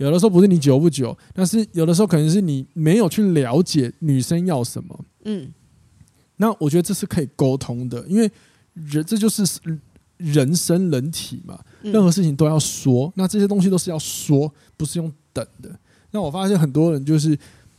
[0.06, 5.04] 有的时候不是你久不久，但是有的时候可能是你没有去了解女生要什么。
[5.24, 5.52] 嗯，
[6.36, 8.30] 那我觉得这是可以沟通的，因为
[8.72, 9.44] 人这就是
[10.16, 13.12] 人生人体嘛，任何事情都要说。
[13.14, 15.70] 那这些东西都是要说，不是用等的。
[16.12, 17.38] 那我发现很多人就是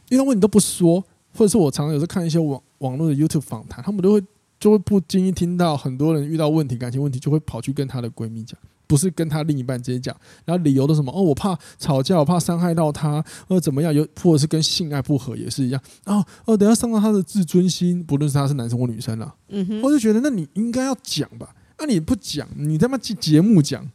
[0.09, 1.03] 遇到问题都不说，
[1.33, 4.23] 或者是我常常有时候看一些网网络的 YouTube 访谈，他们都会
[4.59, 8.59] 就会不经意听到很多人遇到问题，感情问题，就会跑去跟她的闺蜜讲。
[8.91, 10.13] 不是跟他另一半直接讲，
[10.43, 11.09] 然后理由都什么？
[11.13, 13.93] 哦，我怕吵架，我怕伤害到他，或者怎么样？
[13.93, 15.81] 有或者是跟性爱不合也是一样。
[16.03, 19.33] 然后哦，等下伤到他的自尊心，不论是他是男生或女生了。
[19.47, 21.55] 嗯哼，我就觉得那你应该要讲吧？
[21.79, 23.89] 那、啊、你不讲，你他妈去节目讲。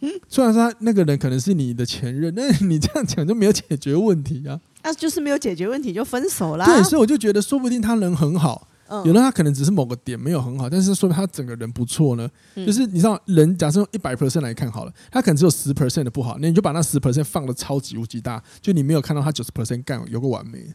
[0.00, 4.58] 嗯，虽然说那个人可能是你的前任，那你这样讲就没有解决问题啊。
[4.82, 6.64] 那、啊、就是没有解决问题就分手啦。
[6.64, 8.66] 对，所以我就觉得说不定他人很好。
[9.04, 12.28] 有的他可能只是某个点没有很好，但是说明他整个人不错呢。
[12.56, 20.74] 就是你知道，人假设用一百 percent 来看好了，他可能只有十 percent 的不好，那你就把那十 percent 放的超级无极大，就你没有看到他九十 percent 干有个完美，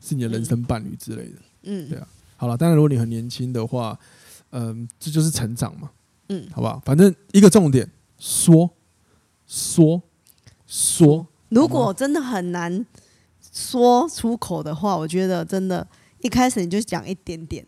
[0.00, 1.38] 是你的人生伴侣之类的。
[1.64, 2.06] 嗯，对啊。
[2.36, 3.98] 好了，当然如果你很年轻的话，
[4.50, 5.90] 嗯，这就是成长嘛。
[6.28, 6.80] 嗯，好不好？
[6.84, 8.70] 反正一个重点，说
[9.46, 10.00] 说
[10.66, 11.26] 说。
[11.48, 12.86] 如果真的很难
[13.52, 15.84] 说出口的话，我觉得真的。
[16.20, 17.64] 一开始你就讲一点点，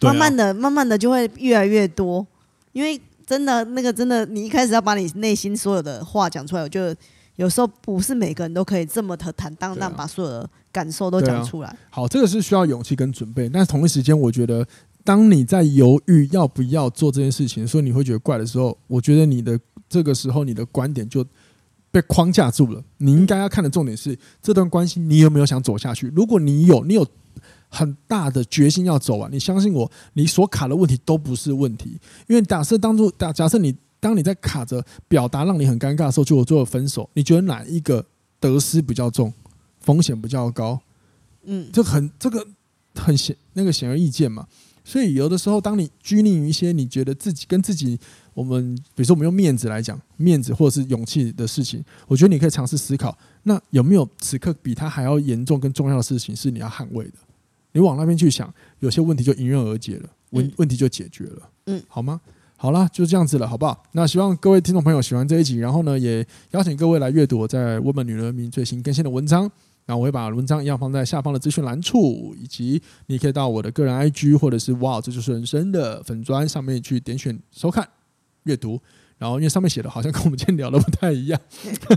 [0.00, 2.26] 慢慢的、慢慢的就会越来越多。
[2.72, 6.96] 因为真的那个真的，你一开始要把你内心所有的话讲出来，我觉得
[7.36, 11.76] 有时候不是每个人都可以这么的坦荡荡把所有的感受都讲出来。
[11.90, 13.48] 好，这个是需要勇气跟准备。
[13.48, 14.66] 但是同一时间，我觉得
[15.04, 21.24] 当你在犹豫要不要做这件事情，所以你会觉得怪的时候，我觉得你的这个时候你的观点就
[21.90, 22.82] 被框架住了。
[22.96, 26.10] 你应该要看的重点是这段关系，你有没有想走下去？
[26.16, 27.06] 如果你有，你有。
[27.74, 31.98] 很大的决心要走完，你相信我，你所卡的问题都不是问题。
[32.28, 38.04] 因为假设当初，假假设你当你在卡着表达让你很尴尬的时候，就我做了分手，你觉得哪一个
[38.38, 39.32] 得失比较重，
[39.80, 40.78] 风险比较高？
[41.44, 42.46] 嗯，这很这个
[42.94, 44.46] 很显那个显而易见嘛。
[44.84, 47.98] 所以有的时候，当你拘泥于一些你觉得自己跟自己，
[48.34, 57.12] 我们比如说我们用面子来讲，面子或者是勇气的事情，我觉得你可以尝试思考，那有没有此刻比他还要严重跟重要的事情是你要捍卫的？
[57.72, 62.20] 你往那边去想，有些问题就迎刃而解了，问问题就解决了，嗯，好吗？
[62.56, 63.82] 好啦，就这样子了，好不好？
[63.90, 69.50] 那希望各位听众朋友喜欢这一集，然后呢，也邀请各位来阅读我在《Woman 女人名》最新更新的文章。
[69.86, 77.88] 那我会把文章一样放在下方的资讯栏处，以及你可以到我的个人 IG 或者是哇，这就是人生的粉砖上面去点选收看
[78.44, 78.80] 阅读。
[79.22, 81.40] 然后，因为上面写的好像跟我们今天聊的不太一样，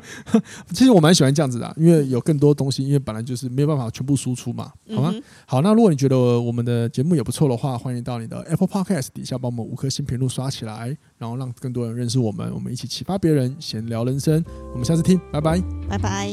[0.71, 5.11] 其实我蛮喜欢这样子的，因为有更多东西，因为本来就是没有办法全部输出嘛，好吗？
[5.47, 14.45] 好，那如果你觉得我们的节目也不错的话，欢迎到你的 Apple Podcast 底下帮我们五颗星评论刷起来，然后让更多人认识我们，我们一起启发别人，闲聊人生。
[14.71, 15.59] 我们下次听，拜拜，
[15.89, 16.31] 拜拜。